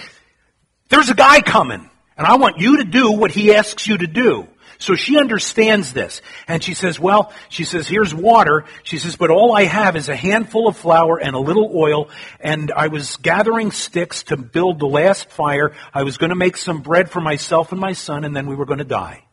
there's 0.89 1.10
a 1.10 1.15
guy 1.15 1.41
coming, 1.41 1.89
and 2.17 2.27
I 2.27 2.36
want 2.36 2.60
you 2.60 2.77
to 2.77 2.84
do 2.84 3.12
what 3.12 3.32
he 3.32 3.53
asks 3.53 3.88
you 3.88 3.97
to 3.97 4.08
do. 4.08 4.47
So 4.77 4.95
she 4.95 5.17
understands 5.17 5.93
this. 5.93 6.21
And 6.47 6.63
she 6.63 6.73
says, 6.73 6.99
well, 6.99 7.33
she 7.49 7.63
says, 7.63 7.88
here's 7.88 8.13
water. 8.13 8.65
She 8.83 8.97
says, 8.97 9.15
but 9.15 9.29
all 9.29 9.55
I 9.55 9.63
have 9.63 9.95
is 9.95 10.09
a 10.09 10.15
handful 10.15 10.67
of 10.67 10.77
flour 10.77 11.19
and 11.19 11.36
a 11.36 11.39
little 11.39 11.71
oil. 11.75 12.09
And 12.39 12.71
I 12.71 12.88
was 12.88 13.17
gathering 13.17 13.71
sticks 13.71 14.23
to 14.23 14.38
build 14.38 14.79
the 14.79 14.88
last 14.88 15.29
fire. 15.29 15.73
I 15.93 16.03
was 16.03 16.17
going 16.17 16.29
to 16.29 16.36
make 16.36 16.57
some 16.57 16.81
bread 16.81 17.09
for 17.09 17.21
myself 17.21 17.71
and 17.71 17.79
my 17.79 17.93
son, 17.93 18.25
and 18.25 18.36
then 18.36 18.47
we 18.47 18.55
were 18.55 18.65
going 18.65 18.79
to 18.79 18.86
die. 18.86 19.23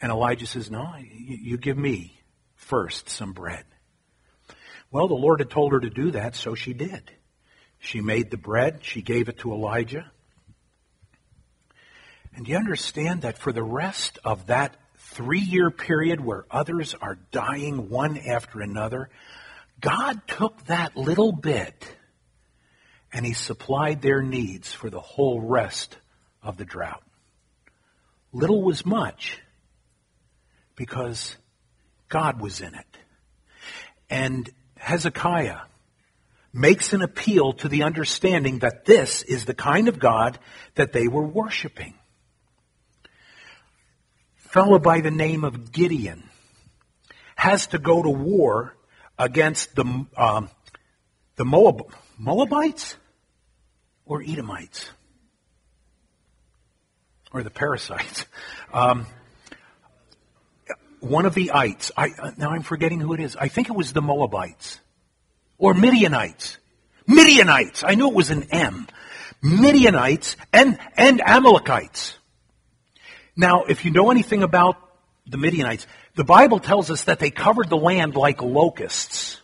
And 0.00 0.12
Elijah 0.12 0.46
says, 0.46 0.70
No, 0.70 0.94
you 0.98 1.56
give 1.56 1.78
me 1.78 2.20
first 2.54 3.08
some 3.08 3.32
bread. 3.32 3.64
Well, 4.90 5.08
the 5.08 5.14
Lord 5.14 5.40
had 5.40 5.50
told 5.50 5.72
her 5.72 5.80
to 5.80 5.90
do 5.90 6.12
that, 6.12 6.36
so 6.36 6.54
she 6.54 6.72
did. 6.72 7.10
She 7.78 8.00
made 8.00 8.30
the 8.30 8.36
bread, 8.36 8.80
she 8.82 9.02
gave 9.02 9.28
it 9.28 9.38
to 9.38 9.52
Elijah. 9.52 10.10
And 12.36 12.46
you 12.46 12.56
understand 12.56 13.22
that 13.22 13.38
for 13.38 13.50
the 13.50 13.62
rest 13.62 14.18
of 14.22 14.48
that 14.48 14.76
three 14.98 15.40
year 15.40 15.70
period 15.70 16.20
where 16.20 16.44
others 16.50 16.94
are 17.00 17.18
dying 17.32 17.88
one 17.88 18.18
after 18.18 18.60
another, 18.60 19.08
God 19.80 20.20
took 20.26 20.66
that 20.66 20.98
little 20.98 21.32
bit 21.32 21.96
and 23.10 23.24
He 23.24 23.32
supplied 23.32 24.02
their 24.02 24.20
needs 24.20 24.70
for 24.70 24.90
the 24.90 25.00
whole 25.00 25.40
rest 25.40 25.96
of 26.42 26.58
the 26.58 26.66
drought. 26.66 27.02
Little 28.32 28.62
was 28.62 28.84
much 28.84 29.40
because 30.76 31.34
God 32.10 32.38
was 32.38 32.60
in 32.60 32.74
it. 32.74 32.98
And 34.10 34.48
Hezekiah 34.76 35.60
makes 36.52 36.92
an 36.92 37.00
appeal 37.00 37.54
to 37.54 37.68
the 37.68 37.84
understanding 37.84 38.58
that 38.58 38.84
this 38.84 39.22
is 39.22 39.46
the 39.46 39.54
kind 39.54 39.88
of 39.88 39.98
God 39.98 40.38
that 40.74 40.92
they 40.92 41.08
were 41.08 41.26
worshiping. 41.26 41.94
Fellow 44.48 44.78
by 44.78 45.00
the 45.00 45.10
name 45.10 45.44
of 45.44 45.72
Gideon 45.72 46.22
has 47.34 47.68
to 47.68 47.78
go 47.78 48.02
to 48.02 48.10
war 48.10 48.74
against 49.18 49.74
the 49.74 50.06
um, 50.16 50.50
the 51.36 51.44
Moab, 51.44 51.92
Moabites 52.18 52.96
or 54.04 54.22
Edomites 54.22 54.90
or 57.32 57.42
the 57.42 57.50
parasites. 57.50 58.26
Um, 58.72 59.06
one 61.00 61.24
of 61.24 61.34
the 61.34 61.52
ites. 61.52 61.92
I, 61.96 62.08
uh, 62.18 62.32
now 62.36 62.50
I'm 62.50 62.62
forgetting 62.62 63.00
who 63.00 63.14
it 63.14 63.20
is. 63.20 63.36
I 63.36 63.48
think 63.48 63.68
it 63.68 63.76
was 63.76 63.92
the 63.92 64.02
Moabites 64.02 64.80
or 65.56 65.72
Midianites. 65.72 66.58
Midianites. 67.06 67.84
I 67.84 67.94
knew 67.94 68.08
it 68.08 68.14
was 68.14 68.30
an 68.30 68.48
M. 68.50 68.86
Midianites 69.40 70.36
and, 70.52 70.78
and 70.96 71.22
Amalekites. 71.22 72.18
Now, 73.36 73.64
if 73.64 73.84
you 73.84 73.90
know 73.90 74.10
anything 74.10 74.42
about 74.42 74.76
the 75.26 75.36
Midianites, 75.36 75.86
the 76.14 76.24
Bible 76.24 76.58
tells 76.58 76.90
us 76.90 77.04
that 77.04 77.18
they 77.18 77.30
covered 77.30 77.68
the 77.68 77.76
land 77.76 78.16
like 78.16 78.42
locusts. 78.42 79.40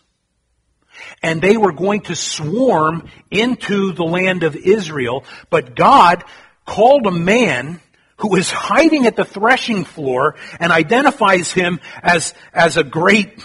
And 1.21 1.41
they 1.41 1.57
were 1.57 1.71
going 1.71 2.01
to 2.01 2.15
swarm 2.15 3.09
into 3.29 3.93
the 3.93 4.03
land 4.03 4.43
of 4.43 4.55
Israel, 4.55 5.25
but 5.49 5.75
God 5.75 6.23
called 6.65 7.05
a 7.05 7.11
man 7.11 7.81
who 8.17 8.35
is 8.35 8.49
hiding 8.49 9.05
at 9.05 9.15
the 9.15 9.25
threshing 9.25 9.83
floor 9.83 10.35
and 10.59 10.71
identifies 10.71 11.51
him 11.51 11.79
as, 12.01 12.33
as 12.53 12.77
a 12.77 12.83
great 12.83 13.43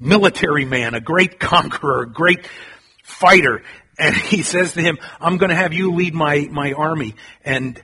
military 0.00 0.64
man, 0.64 0.94
a 0.94 1.00
great 1.00 1.38
conqueror, 1.38 2.02
a 2.02 2.10
great 2.10 2.48
fighter. 3.02 3.62
And 3.98 4.14
he 4.16 4.42
says 4.42 4.74
to 4.74 4.80
him, 4.80 4.98
I'm 5.20 5.36
going 5.36 5.50
to 5.50 5.56
have 5.56 5.72
you 5.72 5.92
lead 5.92 6.14
my, 6.14 6.48
my 6.50 6.72
army. 6.72 7.14
And 7.44 7.80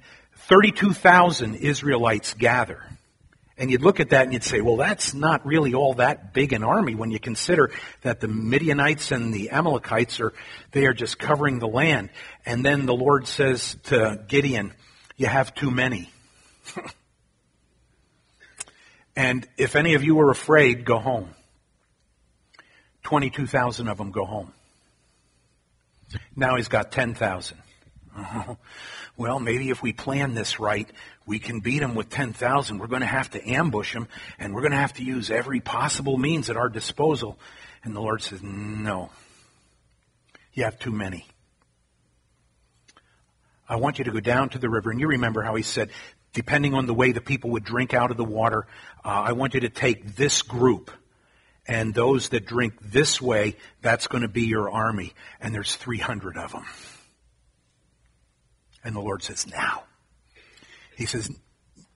32,000 0.50 1.54
Israelites 1.54 2.34
gather. 2.34 2.82
And 3.56 3.70
you'd 3.70 3.82
look 3.82 4.00
at 4.00 4.10
that 4.10 4.24
and 4.24 4.32
you'd 4.32 4.42
say, 4.42 4.60
well, 4.60 4.76
that's 4.76 5.14
not 5.14 5.46
really 5.46 5.74
all 5.74 5.94
that 5.94 6.32
big 6.32 6.52
an 6.52 6.64
army 6.64 6.94
when 6.94 7.10
you 7.10 7.20
consider 7.20 7.70
that 8.02 8.20
the 8.20 8.26
Midianites 8.26 9.12
and 9.12 9.32
the 9.32 9.50
Amalekites 9.50 10.18
are, 10.18 10.32
they 10.72 10.86
are 10.86 10.94
just 10.94 11.18
covering 11.18 11.58
the 11.58 11.68
land. 11.68 12.10
And 12.44 12.64
then 12.64 12.86
the 12.86 12.94
Lord 12.94 13.28
says 13.28 13.76
to 13.84 14.24
Gideon, 14.26 14.72
you 15.16 15.26
have 15.26 15.54
too 15.54 15.70
many. 15.70 16.10
and 19.16 19.46
if 19.56 19.76
any 19.76 19.94
of 19.94 20.02
you 20.02 20.18
are 20.20 20.30
afraid, 20.30 20.84
go 20.84 20.98
home. 20.98 21.28
22,000 23.04 23.88
of 23.88 23.98
them 23.98 24.10
go 24.10 24.24
home. 24.24 24.52
Now 26.34 26.56
he's 26.56 26.68
got 26.68 26.90
10,000. 26.90 27.58
well, 29.16 29.38
maybe 29.38 29.70
if 29.70 29.82
we 29.82 29.92
plan 29.92 30.34
this 30.34 30.58
right, 30.58 30.88
we 31.26 31.38
can 31.38 31.60
beat 31.60 31.80
them 31.80 31.94
with 31.94 32.08
10,000. 32.10 32.78
We're 32.78 32.86
going 32.86 33.00
to 33.02 33.06
have 33.06 33.30
to 33.30 33.50
ambush 33.50 33.92
them, 33.92 34.08
and 34.38 34.54
we're 34.54 34.62
going 34.62 34.72
to 34.72 34.78
have 34.78 34.94
to 34.94 35.04
use 35.04 35.30
every 35.30 35.60
possible 35.60 36.16
means 36.16 36.50
at 36.50 36.56
our 36.56 36.68
disposal. 36.68 37.38
And 37.84 37.94
the 37.94 38.00
Lord 38.00 38.22
says, 38.22 38.40
No. 38.42 39.10
You 40.52 40.64
have 40.64 40.78
too 40.78 40.90
many. 40.90 41.26
I 43.68 43.76
want 43.76 43.98
you 43.98 44.04
to 44.04 44.10
go 44.10 44.20
down 44.20 44.48
to 44.50 44.58
the 44.58 44.68
river. 44.68 44.90
And 44.90 44.98
you 44.98 45.06
remember 45.06 45.42
how 45.42 45.54
he 45.54 45.62
said, 45.62 45.90
depending 46.32 46.74
on 46.74 46.86
the 46.86 46.94
way 46.94 47.12
the 47.12 47.20
people 47.20 47.50
would 47.50 47.64
drink 47.64 47.94
out 47.94 48.10
of 48.10 48.16
the 48.16 48.24
water, 48.24 48.66
uh, 49.04 49.08
I 49.08 49.32
want 49.32 49.54
you 49.54 49.60
to 49.60 49.68
take 49.68 50.16
this 50.16 50.42
group. 50.42 50.90
And 51.68 51.94
those 51.94 52.30
that 52.30 52.46
drink 52.46 52.74
this 52.82 53.20
way, 53.20 53.56
that's 53.80 54.08
going 54.08 54.22
to 54.22 54.28
be 54.28 54.42
your 54.42 54.70
army. 54.70 55.12
And 55.40 55.54
there's 55.54 55.76
300 55.76 56.36
of 56.36 56.52
them. 56.52 56.64
And 58.82 58.94
the 58.94 59.00
Lord 59.00 59.22
says, 59.22 59.46
now. 59.46 59.84
He 60.96 61.06
says, 61.06 61.30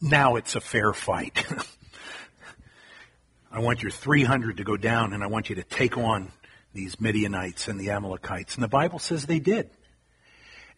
now 0.00 0.36
it's 0.36 0.54
a 0.54 0.60
fair 0.60 0.92
fight. 0.92 1.44
I 3.52 3.60
want 3.60 3.82
your 3.82 3.90
300 3.90 4.56
to 4.56 4.64
go 4.64 4.76
down 4.76 5.12
and 5.12 5.22
I 5.22 5.28
want 5.28 5.48
you 5.48 5.56
to 5.56 5.62
take 5.62 5.96
on 5.96 6.32
these 6.72 7.00
Midianites 7.00 7.68
and 7.68 7.78
the 7.78 7.90
Amalekites. 7.90 8.54
And 8.54 8.64
the 8.64 8.68
Bible 8.68 8.98
says 8.98 9.26
they 9.26 9.38
did. 9.38 9.70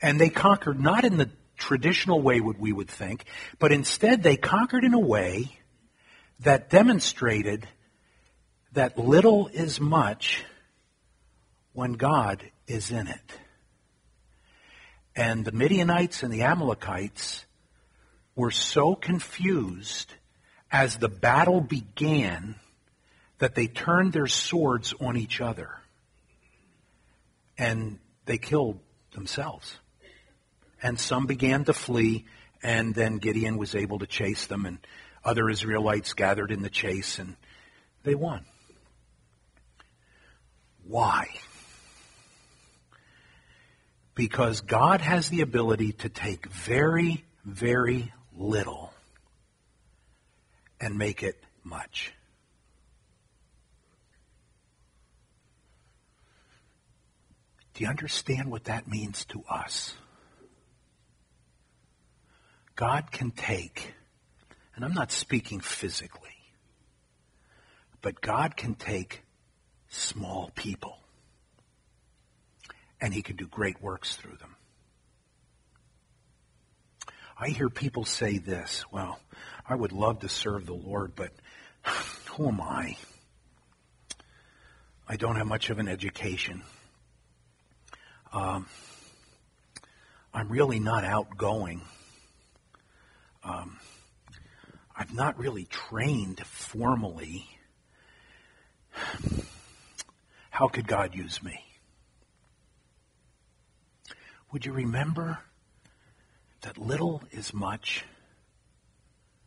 And 0.02 0.20
they 0.20 0.28
conquered 0.28 0.78
not 0.78 1.04
in 1.04 1.16
the 1.16 1.30
traditional 1.56 2.20
way 2.20 2.40
what 2.40 2.58
we 2.58 2.72
would 2.72 2.90
think, 2.90 3.24
but 3.58 3.72
instead 3.72 4.22
they 4.22 4.36
conquered 4.36 4.84
in 4.84 4.92
a 4.92 4.98
way 4.98 5.58
that 6.40 6.68
demonstrated 6.68 7.66
that 8.72 8.98
little 8.98 9.48
is 9.48 9.80
much 9.80 10.44
when 11.72 11.94
God 11.94 12.44
is 12.66 12.90
in 12.90 13.06
it. 13.06 13.38
And 15.16 15.46
the 15.46 15.52
Midianites 15.52 16.22
and 16.22 16.32
the 16.32 16.42
Amalekites 16.42 17.46
were 18.36 18.50
so 18.50 18.94
confused 18.94 20.12
as 20.70 20.98
the 20.98 21.08
battle 21.08 21.62
began 21.62 22.56
that 23.38 23.54
they 23.54 23.66
turned 23.66 24.12
their 24.12 24.26
swords 24.26 24.92
on 25.00 25.16
each 25.16 25.40
other 25.40 25.70
and 27.56 27.98
they 28.26 28.36
killed 28.36 28.78
themselves. 29.14 29.78
And 30.82 31.00
some 31.00 31.26
began 31.26 31.64
to 31.64 31.72
flee, 31.72 32.26
and 32.62 32.94
then 32.94 33.16
Gideon 33.16 33.56
was 33.56 33.74
able 33.74 34.00
to 34.00 34.06
chase 34.06 34.46
them, 34.46 34.66
and 34.66 34.78
other 35.24 35.48
Israelites 35.48 36.12
gathered 36.12 36.50
in 36.50 36.60
the 36.60 36.68
chase, 36.68 37.18
and 37.18 37.36
they 38.04 38.14
won. 38.14 38.44
Why? 40.84 41.28
Because 44.16 44.62
God 44.62 45.02
has 45.02 45.28
the 45.28 45.42
ability 45.42 45.92
to 45.92 46.08
take 46.08 46.48
very, 46.48 47.22
very 47.44 48.12
little 48.34 48.92
and 50.80 50.96
make 50.98 51.22
it 51.22 51.38
much. 51.62 52.12
Do 57.74 57.84
you 57.84 57.90
understand 57.90 58.50
what 58.50 58.64
that 58.64 58.88
means 58.88 59.26
to 59.26 59.44
us? 59.50 59.94
God 62.74 63.12
can 63.12 63.30
take, 63.30 63.92
and 64.74 64.82
I'm 64.82 64.94
not 64.94 65.12
speaking 65.12 65.60
physically, 65.60 66.30
but 68.00 68.22
God 68.22 68.56
can 68.56 68.76
take 68.76 69.22
small 69.88 70.50
people 70.54 70.96
and 73.00 73.12
he 73.12 73.22
can 73.22 73.36
do 73.36 73.46
great 73.46 73.82
works 73.82 74.16
through 74.16 74.36
them. 74.36 74.56
I 77.38 77.48
hear 77.48 77.68
people 77.68 78.04
say 78.04 78.38
this, 78.38 78.84
well, 78.90 79.18
I 79.68 79.74
would 79.74 79.92
love 79.92 80.20
to 80.20 80.28
serve 80.28 80.64
the 80.64 80.74
Lord, 80.74 81.12
but 81.14 81.32
who 82.30 82.48
am 82.48 82.60
I? 82.60 82.96
I 85.08 85.16
don't 85.16 85.36
have 85.36 85.46
much 85.46 85.70
of 85.70 85.78
an 85.78 85.88
education. 85.88 86.62
Um, 88.32 88.66
I'm 90.32 90.48
really 90.48 90.80
not 90.80 91.04
outgoing. 91.04 91.82
Um, 93.44 93.78
I've 94.96 95.14
not 95.14 95.38
really 95.38 95.64
trained 95.66 96.40
formally. 96.40 97.46
How 100.50 100.68
could 100.68 100.88
God 100.88 101.14
use 101.14 101.42
me? 101.42 101.65
Would 104.52 104.64
you 104.64 104.72
remember 104.72 105.40
that 106.62 106.78
little 106.78 107.22
is 107.30 107.52
much 107.52 108.04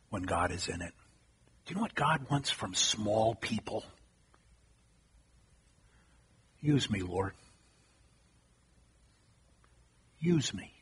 when 0.09 0.23
God 0.23 0.51
is 0.51 0.67
in 0.67 0.81
it? 0.81 0.93
Do 1.65 1.73
you 1.73 1.75
know 1.75 1.81
what 1.81 1.95
God 1.95 2.29
wants 2.29 2.49
from 2.49 2.73
small 2.73 3.35
people? 3.35 3.83
Use 6.61 6.89
me, 6.89 7.01
Lord. 7.01 7.33
Use 10.19 10.53
me. 10.53 10.73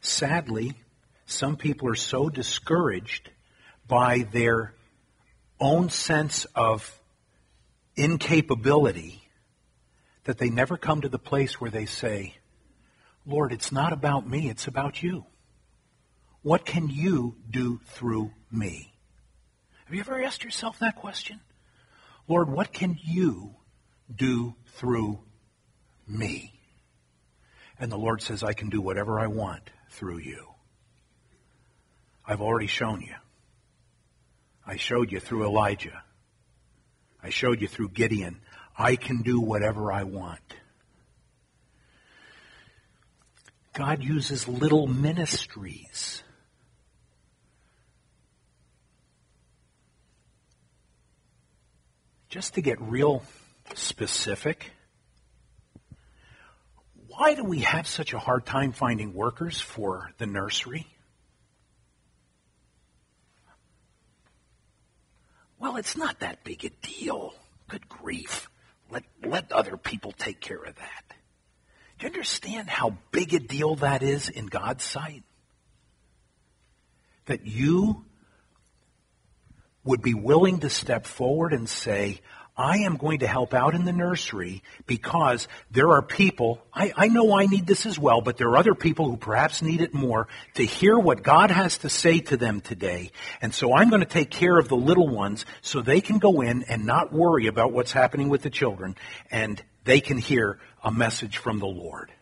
Sadly, 0.00 0.74
some 1.26 1.56
people 1.56 1.88
are 1.88 1.94
so 1.94 2.28
discouraged 2.28 3.30
by 3.86 4.26
their 4.32 4.74
own 5.60 5.90
sense 5.90 6.46
of 6.54 6.98
incapability 7.96 9.23
that 10.24 10.38
they 10.38 10.50
never 10.50 10.76
come 10.76 11.00
to 11.02 11.08
the 11.08 11.18
place 11.18 11.60
where 11.60 11.70
they 11.70 11.86
say, 11.86 12.36
Lord, 13.26 13.52
it's 13.52 13.72
not 13.72 13.92
about 13.92 14.28
me, 14.28 14.48
it's 14.48 14.66
about 14.66 15.02
you. 15.02 15.26
What 16.42 16.64
can 16.66 16.88
you 16.88 17.36
do 17.48 17.80
through 17.86 18.32
me? 18.50 18.92
Have 19.86 19.94
you 19.94 20.00
ever 20.00 20.22
asked 20.22 20.44
yourself 20.44 20.78
that 20.78 20.96
question? 20.96 21.40
Lord, 22.28 22.50
what 22.50 22.72
can 22.72 22.98
you 23.02 23.54
do 24.14 24.54
through 24.76 25.20
me? 26.06 26.52
And 27.78 27.90
the 27.90 27.98
Lord 27.98 28.22
says, 28.22 28.42
I 28.42 28.52
can 28.52 28.68
do 28.68 28.80
whatever 28.80 29.18
I 29.18 29.26
want 29.26 29.70
through 29.90 30.18
you. 30.18 30.48
I've 32.26 32.40
already 32.40 32.66
shown 32.66 33.02
you. 33.02 33.14
I 34.66 34.76
showed 34.76 35.12
you 35.12 35.20
through 35.20 35.44
Elijah. 35.44 36.02
I 37.22 37.30
showed 37.30 37.60
you 37.60 37.68
through 37.68 37.90
Gideon. 37.90 38.40
I 38.76 38.96
can 38.96 39.22
do 39.22 39.40
whatever 39.40 39.92
I 39.92 40.02
want. 40.02 40.40
God 43.72 44.02
uses 44.02 44.46
little 44.48 44.86
ministries. 44.86 46.22
Just 52.28 52.54
to 52.54 52.62
get 52.62 52.80
real 52.80 53.22
specific, 53.74 54.70
why 57.08 57.34
do 57.34 57.44
we 57.44 57.60
have 57.60 57.86
such 57.86 58.12
a 58.12 58.18
hard 58.18 58.44
time 58.44 58.72
finding 58.72 59.14
workers 59.14 59.60
for 59.60 60.10
the 60.18 60.26
nursery? 60.26 60.86
Well, 65.60 65.76
it's 65.76 65.96
not 65.96 66.20
that 66.20 66.42
big 66.44 66.64
a 66.64 66.70
deal. 66.86 67.34
Good 67.68 67.88
grief. 67.88 68.48
Let, 68.90 69.04
let 69.24 69.52
other 69.52 69.76
people 69.76 70.12
take 70.12 70.40
care 70.40 70.62
of 70.62 70.76
that. 70.76 71.04
Do 71.98 72.06
you 72.06 72.12
understand 72.12 72.68
how 72.68 72.96
big 73.10 73.34
a 73.34 73.38
deal 73.40 73.76
that 73.76 74.02
is 74.02 74.28
in 74.28 74.46
God's 74.46 74.84
sight? 74.84 75.22
That 77.26 77.46
you 77.46 78.04
would 79.84 80.02
be 80.02 80.14
willing 80.14 80.60
to 80.60 80.70
step 80.70 81.06
forward 81.06 81.52
and 81.52 81.68
say, 81.68 82.20
I 82.56 82.78
am 82.78 82.96
going 82.96 83.18
to 83.18 83.26
help 83.26 83.52
out 83.52 83.74
in 83.74 83.84
the 83.84 83.92
nursery 83.92 84.62
because 84.86 85.48
there 85.72 85.90
are 85.90 86.02
people, 86.02 86.62
I, 86.72 86.92
I, 86.96 87.08
know 87.08 87.36
I 87.36 87.46
need 87.46 87.66
this 87.66 87.84
as 87.84 87.98
well, 87.98 88.20
but 88.20 88.36
there 88.36 88.48
are 88.50 88.56
other 88.56 88.76
people 88.76 89.10
who 89.10 89.16
perhaps 89.16 89.60
need 89.60 89.80
it 89.80 89.92
more 89.92 90.28
to 90.54 90.64
hear 90.64 90.96
what 90.96 91.24
God 91.24 91.50
has 91.50 91.78
to 91.78 91.88
say 91.88 92.20
to 92.20 92.36
them 92.36 92.60
today. 92.60 93.10
And 93.40 93.52
so 93.52 93.74
I'm 93.74 93.90
going 93.90 94.02
to 94.02 94.06
take 94.06 94.30
care 94.30 94.56
of 94.56 94.68
the 94.68 94.76
little 94.76 95.08
ones 95.08 95.44
so 95.62 95.82
they 95.82 96.00
can 96.00 96.18
go 96.18 96.42
in 96.42 96.62
and 96.64 96.86
not 96.86 97.12
worry 97.12 97.48
about 97.48 97.72
what's 97.72 97.90
happening 97.90 98.28
with 98.28 98.42
the 98.42 98.50
children 98.50 98.94
and 99.32 99.60
they 99.82 100.00
can 100.00 100.16
hear 100.16 100.60
a 100.84 100.92
message 100.92 101.38
from 101.38 101.58
the 101.58 101.66
Lord. 101.66 102.12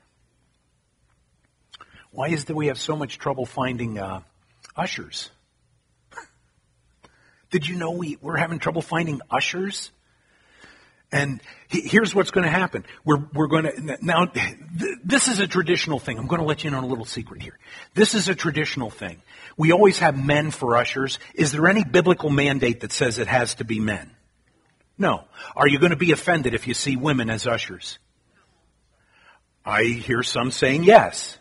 Why 2.11 2.29
is 2.29 2.45
it 2.45 2.47
that 2.47 2.57
we 2.57 2.69
have 2.69 2.79
so 2.79 2.97
much 2.97 3.19
trouble 3.19 3.45
finding 3.45 3.99
uh, 3.99 4.23
ushers? 4.77 5.31
Did 7.51 7.69
you 7.69 7.77
know 7.77 7.91
we, 7.91 8.17
we're 8.23 8.39
having 8.39 8.59
trouble 8.59 8.83
finding 8.83 9.21
ushers? 9.31 9.91
And 11.13 11.43
here's 11.69 12.15
what's 12.15 12.31
going 12.31 12.45
to 12.45 12.51
happen. 12.51 12.87
We're, 13.05 13.23
we're 13.35 13.47
going 13.47 13.65
to, 13.65 13.99
now, 14.01 14.33
this 15.05 15.29
is 15.29 15.41
a 15.41 15.47
traditional 15.47 15.99
thing. 15.99 16.19
I'm 16.19 16.27
going 16.27 16.41
to 16.41 16.47
let 16.47 16.65
you 16.65 16.69
in 16.69 16.75
on 16.75 16.85
a 16.85 16.87
little 16.87 17.05
secret 17.05 17.43
here. 17.43 17.59
This 17.93 18.15
is 18.15 18.31
a 18.31 18.35
traditional 18.35 18.89
thing. 18.89 19.21
We 19.59 19.73
always 19.73 19.99
have 19.99 20.17
men 20.17 20.51
for 20.51 20.75
ushers. 20.75 21.19
Is 21.35 21.53
there 21.53 21.69
any 21.69 21.85
biblical 21.85 22.31
mandate 22.31 22.81
that 22.81 22.93
says 22.93 23.19
it 23.19 23.29
has 23.29 23.57
to 23.57 23.65
be 23.65 23.79
men? 23.79 24.11
No. 24.97 25.25
Are 25.55 25.69
you 25.69 25.79
going 25.79 25.91
to 25.91 25.97
be 25.97 26.13
offended 26.13 26.55
if 26.55 26.67
you 26.67 26.73
see 26.73 26.97
women 26.97 27.29
as 27.29 27.47
ushers? 27.47 27.99
I 29.67 29.85
hear 29.85 30.23
some 30.23 30.51
saying 30.51 30.85
yes. 30.85 31.39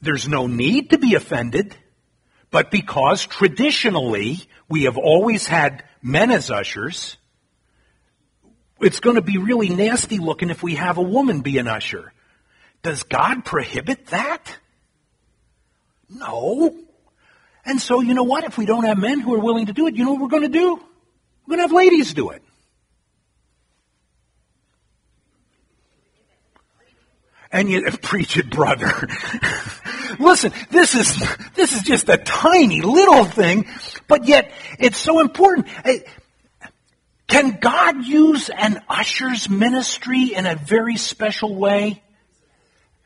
There's 0.00 0.28
no 0.28 0.46
need 0.46 0.90
to 0.90 0.98
be 0.98 1.14
offended, 1.14 1.76
but 2.52 2.70
because 2.70 3.26
traditionally 3.26 4.38
we 4.68 4.84
have 4.84 4.96
always 4.96 5.48
had 5.48 5.82
men 6.00 6.30
as 6.30 6.48
ushers, 6.48 7.16
it's 8.80 9.00
going 9.00 9.16
to 9.16 9.22
be 9.22 9.38
really 9.38 9.68
nasty 9.68 10.18
looking 10.18 10.50
if 10.50 10.62
we 10.62 10.76
have 10.76 10.98
a 10.98 11.02
woman 11.02 11.40
be 11.40 11.58
an 11.58 11.68
usher. 11.68 12.12
Does 12.82 13.02
God 13.02 13.44
prohibit 13.44 14.06
that? 14.08 14.56
No. 16.08 16.76
And 17.64 17.80
so, 17.80 18.00
you 18.00 18.14
know 18.14 18.22
what? 18.22 18.44
If 18.44 18.56
we 18.56 18.66
don't 18.66 18.84
have 18.84 18.98
men 18.98 19.20
who 19.20 19.34
are 19.34 19.40
willing 19.40 19.66
to 19.66 19.72
do 19.72 19.86
it, 19.86 19.96
you 19.96 20.04
know 20.04 20.12
what 20.12 20.22
we're 20.22 20.28
going 20.28 20.42
to 20.44 20.48
do? 20.48 20.76
We're 21.46 21.56
going 21.56 21.58
to 21.58 21.62
have 21.62 21.72
ladies 21.72 22.14
do 22.14 22.30
it. 22.30 22.42
And 27.50 27.68
you 27.68 27.90
preach 28.02 28.36
it, 28.36 28.50
brother. 28.50 28.92
listen, 30.18 30.52
this 30.70 30.94
is, 30.94 31.22
this 31.54 31.74
is 31.74 31.82
just 31.82 32.08
a 32.08 32.16
tiny 32.16 32.82
little 32.82 33.24
thing, 33.24 33.66
but 34.06 34.26
yet 34.26 34.52
it's 34.78 34.98
so 34.98 35.20
important. 35.20 35.66
Can 37.28 37.58
God 37.60 38.04
use 38.04 38.48
an 38.48 38.82
usher's 38.88 39.48
ministry 39.50 40.34
in 40.34 40.46
a 40.46 40.56
very 40.56 40.96
special 40.96 41.54
way? 41.54 42.02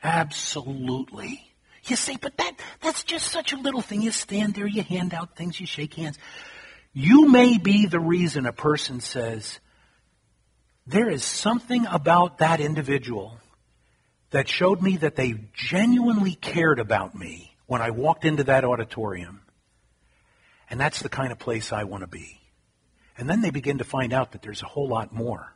Absolutely. 0.02 1.44
You 1.84 1.96
say, 1.96 2.16
but 2.20 2.36
that, 2.36 2.52
that's 2.80 3.02
just 3.02 3.26
such 3.26 3.52
a 3.52 3.56
little 3.56 3.80
thing. 3.80 4.00
You 4.00 4.12
stand 4.12 4.54
there, 4.54 4.66
you 4.66 4.82
hand 4.82 5.12
out 5.12 5.36
things, 5.36 5.60
you 5.60 5.66
shake 5.66 5.94
hands. 5.94 6.18
You 6.92 7.28
may 7.28 7.58
be 7.58 7.86
the 7.86 8.00
reason 8.00 8.46
a 8.46 8.52
person 8.52 9.00
says, 9.00 9.58
there 10.86 11.10
is 11.10 11.24
something 11.24 11.86
about 11.86 12.38
that 12.38 12.60
individual 12.60 13.38
that 14.30 14.48
showed 14.48 14.82
me 14.82 14.98
that 14.98 15.16
they 15.16 15.34
genuinely 15.52 16.34
cared 16.34 16.78
about 16.78 17.14
me 17.14 17.56
when 17.66 17.82
I 17.82 17.90
walked 17.90 18.24
into 18.24 18.44
that 18.44 18.64
auditorium. 18.64 19.42
And 20.70 20.78
that's 20.78 21.02
the 21.02 21.08
kind 21.08 21.32
of 21.32 21.38
place 21.38 21.72
I 21.72 21.84
want 21.84 22.02
to 22.02 22.08
be. 22.08 22.41
And 23.16 23.28
then 23.28 23.40
they 23.40 23.50
begin 23.50 23.78
to 23.78 23.84
find 23.84 24.12
out 24.12 24.32
that 24.32 24.42
there's 24.42 24.62
a 24.62 24.66
whole 24.66 24.88
lot 24.88 25.12
more 25.12 25.54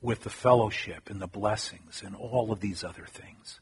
with 0.00 0.22
the 0.22 0.30
fellowship 0.30 1.10
and 1.10 1.20
the 1.20 1.26
blessings 1.26 2.02
and 2.04 2.14
all 2.14 2.52
of 2.52 2.60
these 2.60 2.84
other 2.84 3.06
things. 3.06 3.60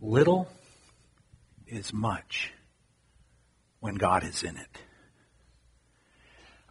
Little 0.00 0.48
is 1.66 1.92
much 1.92 2.52
when 3.80 3.96
God 3.96 4.24
is 4.24 4.42
in 4.42 4.56
it. 4.56 4.78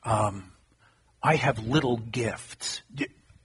Um, 0.03 0.51
I 1.21 1.35
have 1.35 1.59
little 1.59 1.97
gifts. 1.97 2.81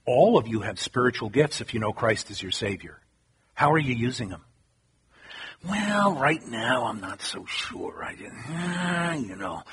All 0.05 0.37
of 0.37 0.47
you 0.47 0.61
have 0.61 0.79
spiritual 0.79 1.29
gifts 1.29 1.61
if 1.61 1.73
you 1.73 1.79
know 1.79 1.93
Christ 1.93 2.31
as 2.31 2.41
your 2.41 2.51
Savior. 2.51 2.99
How 3.53 3.71
are 3.71 3.79
you 3.79 3.93
using 3.93 4.29
them? 4.29 4.43
Well, 5.67 6.13
right 6.13 6.45
now 6.47 6.85
I'm 6.85 7.01
not 7.01 7.21
so 7.21 7.45
sure. 7.45 8.03
I, 8.03 9.13
uh, 9.13 9.17
you 9.17 9.35
know, 9.35 9.63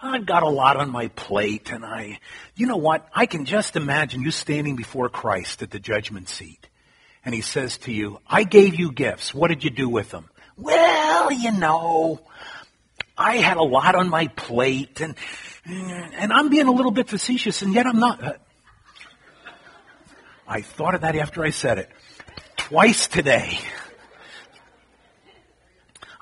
I've 0.00 0.24
got 0.24 0.42
a 0.42 0.48
lot 0.48 0.78
on 0.78 0.90
my 0.90 1.08
plate, 1.08 1.70
and 1.70 1.84
I, 1.84 2.20
you 2.56 2.66
know 2.66 2.78
what? 2.78 3.06
I 3.14 3.26
can 3.26 3.44
just 3.44 3.76
imagine 3.76 4.22
you 4.22 4.30
standing 4.30 4.76
before 4.76 5.10
Christ 5.10 5.62
at 5.62 5.70
the 5.70 5.78
judgment 5.78 6.28
seat, 6.30 6.68
and 7.24 7.34
He 7.34 7.42
says 7.42 7.76
to 7.78 7.92
you, 7.92 8.20
"I 8.26 8.44
gave 8.44 8.76
you 8.76 8.92
gifts. 8.92 9.34
What 9.34 9.48
did 9.48 9.62
you 9.62 9.70
do 9.70 9.88
with 9.88 10.10
them?" 10.10 10.30
Well, 10.56 11.30
you 11.30 11.52
know, 11.52 12.20
I 13.18 13.36
had 13.36 13.58
a 13.58 13.62
lot 13.62 13.94
on 13.94 14.08
my 14.08 14.28
plate, 14.28 15.02
and 15.02 15.14
and 15.66 16.32
I'm 16.32 16.48
being 16.48 16.66
a 16.66 16.72
little 16.72 16.92
bit 16.92 17.08
facetious, 17.08 17.60
and 17.60 17.74
yet 17.74 17.86
I'm 17.86 17.98
not. 17.98 18.40
I 20.48 20.62
thought 20.62 20.94
of 20.94 21.02
that 21.02 21.14
after 21.14 21.44
I 21.44 21.50
said 21.50 21.78
it 21.78 21.90
twice 22.56 23.06
today. 23.06 23.58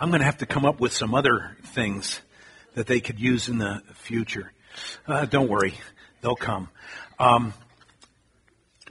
I'm 0.01 0.09
going 0.09 0.21
to 0.21 0.25
have 0.25 0.39
to 0.39 0.47
come 0.47 0.65
up 0.65 0.81
with 0.81 0.95
some 0.95 1.15
other 1.15 1.59
things 1.63 2.21
that 2.75 2.87
they 2.87 3.01
could 3.01 3.21
use 3.21 3.51
in 3.51 3.59
the 3.59 3.83
future. 3.97 4.51
Uh, 5.07 5.27
don't 5.27 5.49
worry, 5.51 5.75
they'll 6.23 6.35
come. 6.35 6.71
Um, 7.19 7.53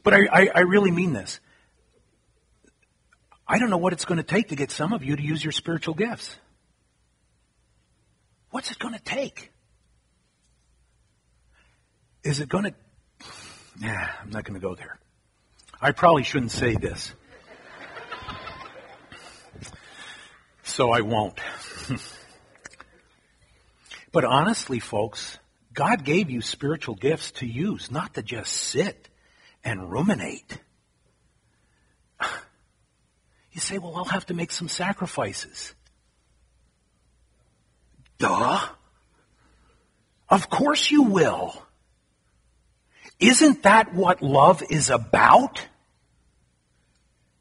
but 0.03 0.14
I, 0.14 0.28
I, 0.32 0.49
I 0.53 0.60
really 0.60 0.91
mean 0.91 1.14
this. 1.14 1.39
I 3.47 3.57
don't 3.57 3.72
know 3.72 3.78
what 3.78 3.91
it's 3.93 4.05
going 4.05 4.20
to 4.20 4.24
take 4.24 4.49
to 4.49 4.55
get 4.55 4.70
some 4.70 4.93
of 4.93 5.03
you 5.03 5.16
to 5.16 5.24
use 5.24 5.43
your 5.43 5.51
spiritual 5.51 5.95
gifts. 5.95 6.36
What's 8.51 8.70
it 8.70 8.78
going 8.78 8.93
to 8.93 9.01
take? 9.01 9.51
Is 12.24 12.39
it 12.39 12.49
going 12.49 12.66
to. 12.66 12.74
Nah, 13.82 14.07
I'm 14.22 14.30
not 14.30 14.43
going 14.43 14.60
to 14.60 14.66
go 14.66 14.76
there. 14.76 14.99
I 15.82 15.91
probably 15.91 16.24
shouldn't 16.24 16.51
say 16.51 16.76
this. 16.76 17.16
So 20.80 20.91
I 20.91 21.01
won't. 21.01 21.38
but 24.13 24.23
honestly, 24.23 24.80
folks, 24.80 25.38
God 25.73 26.05
gave 26.05 26.30
you 26.30 26.39
spiritual 26.39 26.95
gifts 26.95 27.32
to 27.32 27.45
use, 27.45 27.91
not 27.91 28.13
to 28.13 28.23
just 28.23 28.53
sit 28.53 29.09
and 29.61 29.91
ruminate. 29.91 30.57
You 33.51 33.59
say, 33.59 33.80
well, 33.80 33.95
I'll 33.97 34.05
have 34.05 34.27
to 34.27 34.36
make 34.36 34.51
some 34.51 34.69
sacrifices. 34.69 35.73
Duh. 38.19 38.59
Of 40.30 40.49
course 40.51 40.91
you 40.91 41.01
will. 41.01 41.61
Isn't 43.19 43.63
that 43.63 43.93
what 43.95 44.21
love 44.21 44.61
is 44.69 44.91
about? 44.91 45.65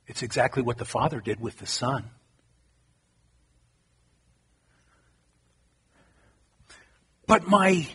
It's 0.07 0.23
exactly 0.23 0.63
what 0.63 0.79
the 0.79 0.87
Father 0.87 1.21
did 1.21 1.41
with 1.41 1.59
the 1.59 1.67
Son. 1.67 2.11
But 7.29 7.47
my 7.47 7.87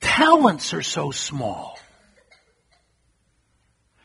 talents 0.00 0.74
are 0.74 0.82
so 0.82 1.10
small. 1.10 1.78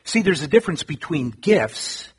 See, 0.05 0.23
there's 0.23 0.41
a 0.41 0.47
difference 0.47 0.81
between 0.81 1.29
gifts, 1.29 2.09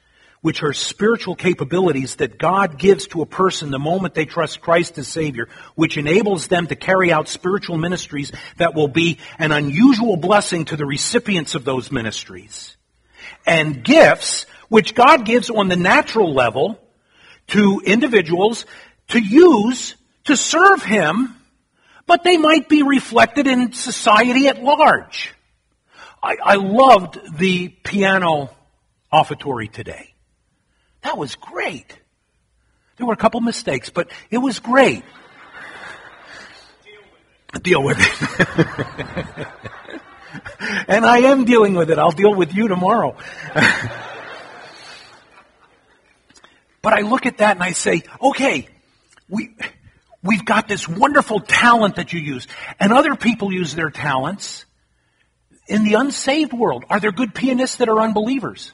which 0.42 0.62
are 0.62 0.74
spiritual 0.74 1.34
capabilities 1.34 2.16
that 2.16 2.38
God 2.38 2.78
gives 2.78 3.08
to 3.08 3.22
a 3.22 3.26
person 3.26 3.70
the 3.70 3.78
moment 3.78 4.14
they 4.14 4.26
trust 4.26 4.60
Christ 4.60 4.98
as 4.98 5.08
Savior, 5.08 5.48
which 5.74 5.96
enables 5.96 6.46
them 6.46 6.66
to 6.66 6.76
carry 6.76 7.10
out 7.10 7.26
spiritual 7.26 7.78
ministries 7.78 8.30
that 8.58 8.74
will 8.74 8.88
be 8.88 9.18
an 9.38 9.50
unusual 9.50 10.16
blessing 10.16 10.66
to 10.66 10.76
the 10.76 10.86
recipients 10.86 11.54
of 11.54 11.64
those 11.64 11.90
ministries. 11.90 12.76
And 13.46 13.82
gifts, 13.82 14.44
which 14.68 14.94
God 14.94 15.24
gives 15.24 15.48
on 15.48 15.68
the 15.68 15.76
natural 15.76 16.34
level 16.34 16.78
to 17.48 17.80
individuals 17.84 18.66
to 19.08 19.18
use 19.18 19.96
to 20.24 20.36
serve 20.36 20.84
Him 20.84 21.34
but 22.10 22.24
they 22.24 22.36
might 22.36 22.68
be 22.68 22.82
reflected 22.82 23.46
in 23.46 23.72
society 23.72 24.48
at 24.48 24.60
large. 24.60 25.32
I, 26.20 26.38
I 26.42 26.54
loved 26.56 27.38
the 27.38 27.68
piano 27.68 28.50
offertory 29.12 29.68
today. 29.68 30.12
That 31.02 31.16
was 31.16 31.36
great. 31.36 31.96
There 32.96 33.06
were 33.06 33.12
a 33.12 33.16
couple 33.16 33.40
mistakes, 33.40 33.90
but 33.90 34.10
it 34.28 34.38
was 34.38 34.58
great. 34.58 35.04
Deal 37.62 37.84
with 37.84 37.98
it. 38.00 39.46
and 40.88 41.06
I 41.06 41.18
am 41.18 41.44
dealing 41.44 41.74
with 41.74 41.92
it. 41.92 41.98
I'll 42.00 42.10
deal 42.10 42.34
with 42.34 42.52
you 42.52 42.66
tomorrow. 42.66 43.16
but 46.82 46.92
I 46.92 47.02
look 47.02 47.26
at 47.26 47.38
that 47.38 47.54
and 47.54 47.62
I 47.62 47.70
say, 47.70 48.02
okay, 48.20 48.68
we, 49.28 49.54
We've 50.22 50.44
got 50.44 50.68
this 50.68 50.86
wonderful 50.86 51.40
talent 51.40 51.96
that 51.96 52.12
you 52.12 52.20
use. 52.20 52.46
And 52.78 52.92
other 52.92 53.14
people 53.14 53.52
use 53.52 53.74
their 53.74 53.90
talents 53.90 54.66
in 55.66 55.84
the 55.84 55.94
unsaved 55.94 56.52
world. 56.52 56.84
Are 56.90 57.00
there 57.00 57.12
good 57.12 57.34
pianists 57.34 57.76
that 57.76 57.88
are 57.88 58.00
unbelievers? 58.00 58.72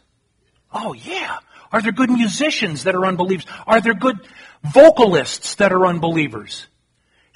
Oh, 0.73 0.93
yeah. 0.93 1.39
Are 1.71 1.83
there 1.83 1.93
good 1.93 2.11
musicians 2.11 2.85
that 2.85 2.95
are 2.95 3.07
unbelievers? 3.07 3.47
Are 3.67 3.81
there 3.81 3.95
good 3.95 4.19
vocalists 4.63 5.57
that 5.57 5.73
are 5.73 5.87
unbelievers? 5.87 6.67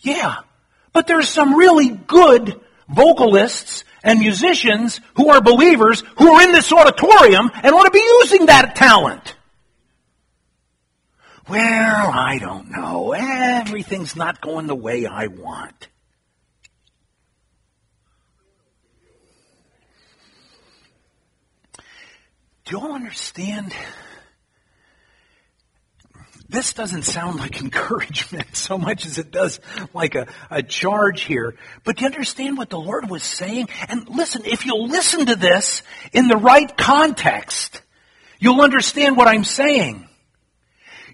Yeah. 0.01 0.37
But 0.93 1.07
there's 1.07 1.29
some 1.29 1.55
really 1.55 1.91
good 1.91 2.61
vocalists 2.89 3.85
and 4.03 4.19
musicians 4.19 5.01
who 5.15 5.31
are 5.31 5.41
believers 5.41 6.03
who 6.19 6.33
are 6.33 6.43
in 6.43 6.53
this 6.53 6.73
auditorium 6.73 7.51
and 7.63 7.75
want 7.75 7.87
to 7.87 7.91
be 7.93 8.05
using 8.21 8.47
that 8.47 8.75
talent. 8.75 9.37
Well, 11.49 12.11
I 12.12 12.38
don't 12.38 12.70
know. 12.70 13.12
Everything's 13.12 14.14
not 14.14 14.41
going 14.41 14.66
the 14.66 14.74
way 14.74 15.07
I 15.07 15.26
want. 15.26 15.88
Do 22.64 22.76
you 22.76 22.80
all 22.80 22.95
understand? 22.95 23.74
This 26.49 26.72
doesn't 26.72 27.03
sound 27.03 27.38
like 27.38 27.61
encouragement 27.62 28.55
so 28.55 28.76
much 28.76 29.07
as 29.07 29.18
it 29.18 29.30
does 29.30 29.61
like 29.95 30.14
a, 30.14 30.26
a 30.51 30.62
charge 30.62 31.22
here. 31.22 31.55
But 31.84 31.97
do 31.97 32.03
you 32.03 32.07
understand 32.07 32.59
what 32.59 32.70
the 32.70 32.78
Lord 32.78 33.09
was 33.09 33.22
saying? 33.22 33.68
And 33.88 34.09
listen, 34.09 34.43
if 34.45 34.66
you'll 34.66 34.88
listen 34.88 35.26
to 35.26 35.36
this 35.36 35.82
in 36.12 36.28
the 36.28 36.36
right 36.36 36.76
context, 36.76 37.80
you'll 38.38 38.61
understand 38.61 39.16
what 39.16 39.28
I'm 39.28 39.45
saying. 39.45 40.09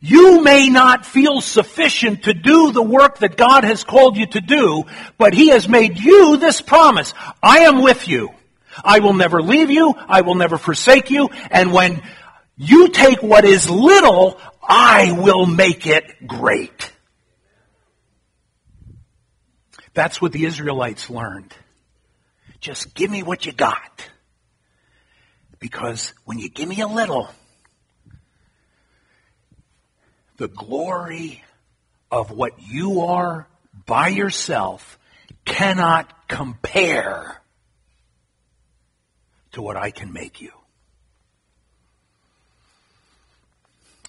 You 0.00 0.42
may 0.42 0.68
not 0.68 1.06
feel 1.06 1.40
sufficient 1.40 2.24
to 2.24 2.34
do 2.34 2.72
the 2.72 2.82
work 2.82 3.18
that 3.18 3.36
God 3.36 3.64
has 3.64 3.84
called 3.84 4.16
you 4.16 4.26
to 4.26 4.40
do, 4.40 4.84
but 5.18 5.34
He 5.34 5.48
has 5.48 5.68
made 5.68 5.98
you 5.98 6.36
this 6.36 6.60
promise. 6.60 7.14
I 7.42 7.60
am 7.60 7.82
with 7.82 8.06
you. 8.08 8.30
I 8.84 9.00
will 9.00 9.14
never 9.14 9.42
leave 9.42 9.70
you. 9.70 9.94
I 9.96 10.20
will 10.20 10.34
never 10.34 10.58
forsake 10.58 11.10
you. 11.10 11.28
And 11.50 11.72
when 11.72 12.02
you 12.56 12.88
take 12.88 13.22
what 13.22 13.44
is 13.44 13.70
little, 13.70 14.38
I 14.62 15.12
will 15.12 15.46
make 15.46 15.86
it 15.86 16.26
great. 16.26 16.92
That's 19.94 20.20
what 20.20 20.32
the 20.32 20.44
Israelites 20.44 21.08
learned. 21.08 21.54
Just 22.60 22.94
give 22.94 23.10
me 23.10 23.22
what 23.22 23.46
you 23.46 23.52
got. 23.52 24.06
Because 25.58 26.12
when 26.24 26.38
you 26.38 26.50
give 26.50 26.68
me 26.68 26.80
a 26.82 26.86
little, 26.86 27.30
the 30.36 30.48
glory 30.48 31.42
of 32.10 32.30
what 32.30 32.52
you 32.60 33.02
are 33.02 33.46
by 33.86 34.08
yourself 34.08 34.98
cannot 35.44 36.28
compare 36.28 37.40
to 39.52 39.62
what 39.62 39.76
I 39.76 39.90
can 39.90 40.12
make 40.12 40.40
you. 40.40 40.52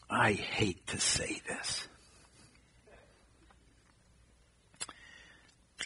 I 0.10 0.34
hate 0.34 0.86
to 0.88 1.00
say 1.00 1.42
this. 1.48 1.88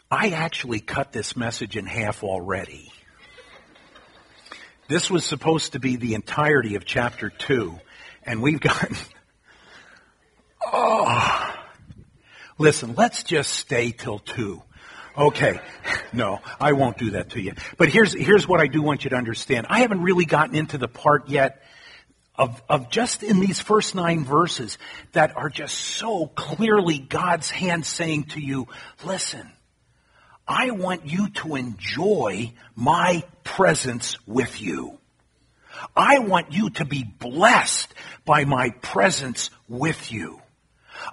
I 0.10 0.30
actually 0.30 0.80
cut 0.80 1.12
this 1.12 1.38
message 1.38 1.78
in 1.78 1.86
half 1.86 2.24
already. 2.24 2.92
This 4.88 5.10
was 5.10 5.26
supposed 5.26 5.72
to 5.74 5.80
be 5.80 5.96
the 5.96 6.16
entirety 6.16 6.76
of 6.76 6.84
chapter 6.84 7.30
2, 7.30 7.80
and 8.24 8.42
we've 8.42 8.60
gotten. 8.60 8.96
Oh. 10.66 11.56
Listen, 12.58 12.96
let's 12.96 13.24
just 13.24 13.52
stay 13.54 13.92
till 13.92 14.20
2. 14.20 14.62
Okay. 15.18 15.60
No, 16.14 16.40
I 16.60 16.74
won't 16.74 16.98
do 16.98 17.12
that 17.12 17.32
to 17.32 17.42
you. 17.42 17.54
But 17.78 17.88
here's, 17.90 18.14
here's 18.14 18.48
what 18.48 18.60
I 18.60 18.68
do 18.68 18.82
want 18.82 19.04
you 19.06 19.12
to 19.12 19.16
understand. 19.16 19.68
I 19.70 19.80
haven't 19.80 20.02
really 20.02 20.26
gotten 20.26 20.56
into 20.56 20.78
the 20.78 20.90
part 20.90 21.30
yet 21.30 21.64
of, 22.36 22.62
of 22.68 22.90
just 22.90 23.24
in 23.24 23.40
these 23.40 23.60
first 23.60 23.96
nine 23.96 24.26
verses 24.26 24.78
that 25.14 25.38
are 25.38 25.50
just 25.50 25.76
so 25.76 26.28
clearly 26.28 26.98
God's 26.98 27.50
hand 27.50 27.86
saying 27.86 28.26
to 28.26 28.42
you, 28.42 28.68
listen, 29.06 29.50
I 30.48 30.72
want 30.72 31.06
you 31.06 31.30
to 31.30 31.56
enjoy 31.56 32.52
my 32.76 33.24
presence 33.44 34.18
with 34.28 34.62
you. 34.62 34.98
I 35.96 36.20
want 36.20 36.52
you 36.52 36.72
to 36.72 36.86
be 36.86 37.04
blessed 37.04 37.94
by 38.26 38.44
my 38.46 38.72
presence 38.82 39.50
with 39.70 40.12
you. 40.12 40.41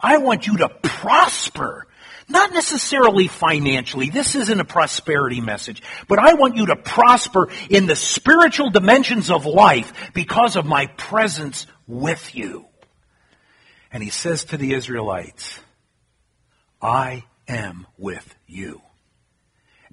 I 0.03 0.19
want 0.19 0.47
you 0.47 0.59
to 0.59 0.69
prosper 0.69 1.87
not 2.29 2.53
necessarily 2.53 3.27
financially. 3.27 4.11
This 4.11 4.35
isn't 4.35 4.61
a 4.61 4.65
prosperity 4.65 5.41
message. 5.41 5.83
But 6.09 6.19
I 6.19 6.35
want 6.35 6.57
you 6.57 6.67
to 6.67 6.77
prosper 6.77 7.49
in 7.71 7.87
the 7.87 7.97
spiritual 7.97 8.71
dimensions 8.71 9.31
of 9.31 9.47
life 9.47 10.11
because 10.13 10.57
of 10.57 10.67
my 10.67 10.87
presence 10.87 11.67
with 11.87 12.35
you. 12.35 12.67
And 13.91 14.03
he 14.03 14.11
says 14.11 14.45
to 14.45 14.59
the 14.59 14.75
Israelites, 14.75 15.59
I 16.83 17.25
am 17.49 17.87
with 17.97 18.35
you. 18.47 18.83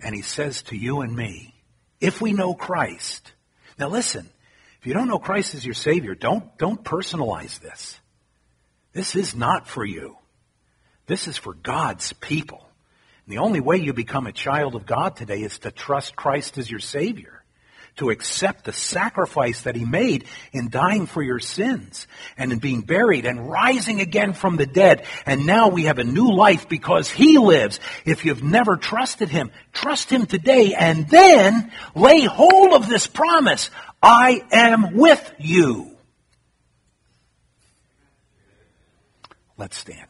And 0.02 0.14
he 0.14 0.22
says 0.22 0.64
to 0.64 0.76
you 0.76 1.02
and 1.02 1.16
me, 1.16 1.56
if 2.02 2.22
we 2.22 2.34
know 2.34 2.54
Christ, 2.54 3.32
now 3.80 3.88
listen, 3.88 4.30
if 4.82 4.86
you 4.86 4.94
don't 4.94 5.08
know 5.08 5.20
Christ 5.20 5.56
as 5.56 5.66
your 5.66 5.74
Savior, 5.74 6.14
don't, 6.14 6.58
don't 6.58 6.84
personalize 6.84 7.60
this. 7.60 7.98
This 8.96 9.18
is 9.18 9.36
not 9.36 9.68
for 9.68 9.84
you. 9.84 10.16
This 11.06 11.28
is 11.28 11.38
for 11.38 11.54
God's 11.54 12.14
people. 12.14 12.66
And 13.26 13.34
the 13.34 13.42
only 13.42 13.60
way 13.60 13.76
you 13.76 13.92
become 13.92 14.26
a 14.26 14.32
child 14.32 14.74
of 14.74 14.86
God 14.86 15.18
today 15.18 15.42
is 15.42 15.60
to 15.60 15.72
trust 15.72 16.16
Christ 16.16 16.58
as 16.58 16.72
your 16.72 16.80
Savior, 16.80 17.44
to 17.98 18.10
accept 18.10 18.64
the 18.64 18.72
sacrifice 18.72 19.64
that 19.64 19.76
He 19.76 19.84
made 19.84 20.24
in 20.54 20.70
dying 20.70 21.08
for 21.08 21.22
your 21.22 21.40
sins 21.40 22.08
and 22.38 22.54
in 22.54 22.60
being 22.60 22.84
buried 22.84 23.26
and 23.26 23.50
rising 23.50 24.00
again 24.00 24.32
from 24.32 24.56
the 24.56 24.66
dead. 24.66 25.04
And 25.26 25.46
now 25.46 25.68
we 25.68 25.84
have 25.84 26.00
a 26.00 26.06
new 26.06 26.32
life 26.32 26.70
because 26.70 27.12
He 27.12 27.38
lives. 27.38 27.82
If 28.06 28.24
you've 28.24 28.44
never 28.44 28.78
trusted 28.78 29.28
Him, 29.28 29.52
trust 29.74 30.10
Him 30.10 30.26
today 30.26 30.74
and 30.74 31.06
then 31.10 31.70
lay 31.96 32.22
hold 32.22 32.72
of 32.72 32.88
this 32.88 33.08
promise. 33.08 33.72
I 34.02 34.42
am 34.54 34.96
with 34.96 35.34
you. 35.38 35.95
Let's 39.58 39.78
stand. 39.78 40.08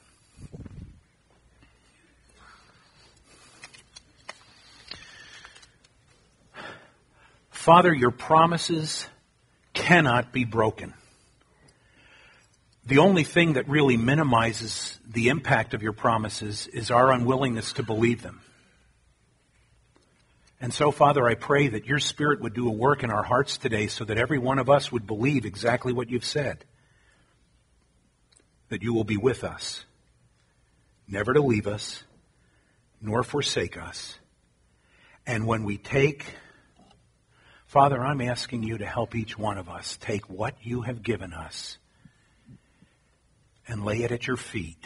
Father, 7.52 7.94
your 7.94 8.12
promises 8.12 9.08
cannot 9.74 10.32
be 10.32 10.46
broken. 10.46 10.94
The 12.86 13.00
only 13.00 13.24
thing 13.24 13.54
that 13.54 13.68
really 13.68 13.98
minimizes 13.98 15.00
the 15.08 15.30
impact 15.30 15.74
of 15.74 15.82
your 15.82 15.94
promises 15.94 16.68
is 16.68 16.92
our 16.92 17.12
unwillingness 17.12 17.74
to 17.74 17.84
believe 17.84 18.22
them. 18.22 18.42
And 20.62 20.74
so, 20.74 20.92
Father, 20.92 21.28
I 21.28 21.34
pray 21.34 21.68
that 21.68 21.86
your 21.86 22.00
Spirit 22.00 22.42
would 22.42 22.54
do 22.54 22.68
a 22.68 22.72
work 22.72 23.04
in 23.04 23.10
our 23.10 23.24
hearts 23.24 23.58
today 23.58 23.88
so 23.88 24.06
that 24.06 24.18
every 24.18 24.38
one 24.38 24.60
of 24.60 24.70
us 24.70 24.92
would 24.92 25.08
believe 25.08 25.46
exactly 25.46 25.92
what 25.92 26.10
you've 26.10 26.26
said. 26.26 26.64
That 28.76 28.84
you 28.84 28.94
will 28.94 29.06
be 29.06 29.16
with 29.16 29.46
us, 29.46 29.86
never 31.08 31.34
to 31.34 31.42
leave 31.42 31.66
us, 31.66 32.04
nor 33.00 33.24
forsake 33.24 33.78
us. 33.78 34.20
And 35.26 35.48
when 35.48 35.64
we 35.64 35.78
take 35.78 36.26
Father, 37.68 38.04
I'm 38.04 38.20
asking 38.20 38.64
you 38.64 38.78
to 38.80 38.86
help 38.86 39.16
each 39.16 39.38
one 39.38 39.58
of 39.58 39.70
us 39.70 39.98
take 40.02 40.30
what 40.30 40.56
you 40.62 40.82
have 40.82 41.04
given 41.04 41.32
us 41.32 41.78
and 43.66 43.86
lay 43.86 44.04
it 44.04 44.12
at 44.12 44.28
your 44.28 44.36
feet 44.36 44.86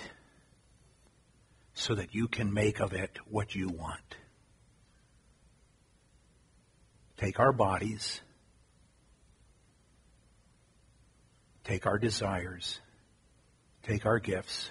so 1.74 1.96
that 1.96 2.14
you 2.14 2.28
can 2.28 2.54
make 2.54 2.80
of 2.80 2.94
it 2.94 3.18
what 3.28 3.56
you 3.56 3.70
want. 3.70 4.18
Take 7.18 7.40
our 7.40 7.52
bodies, 7.52 8.22
take 11.64 11.88
our 11.88 11.98
desires, 11.98 12.80
take 13.90 14.06
our 14.06 14.20
gifts, 14.20 14.70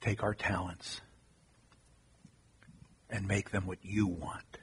take 0.00 0.22
our 0.22 0.32
talents 0.32 1.00
and 3.10 3.26
make 3.26 3.50
them 3.50 3.66
what 3.66 3.78
you 3.82 4.06
want. 4.06 4.58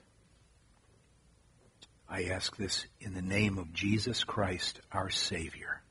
I 2.08 2.26
ask 2.26 2.56
this 2.56 2.86
in 3.02 3.14
the 3.14 3.22
name 3.22 3.58
of 3.58 3.74
Jesus 3.74 4.24
Christ, 4.24 4.80
our 4.94 5.10
Savior. 5.10 5.82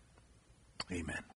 Amen. 0.90 1.24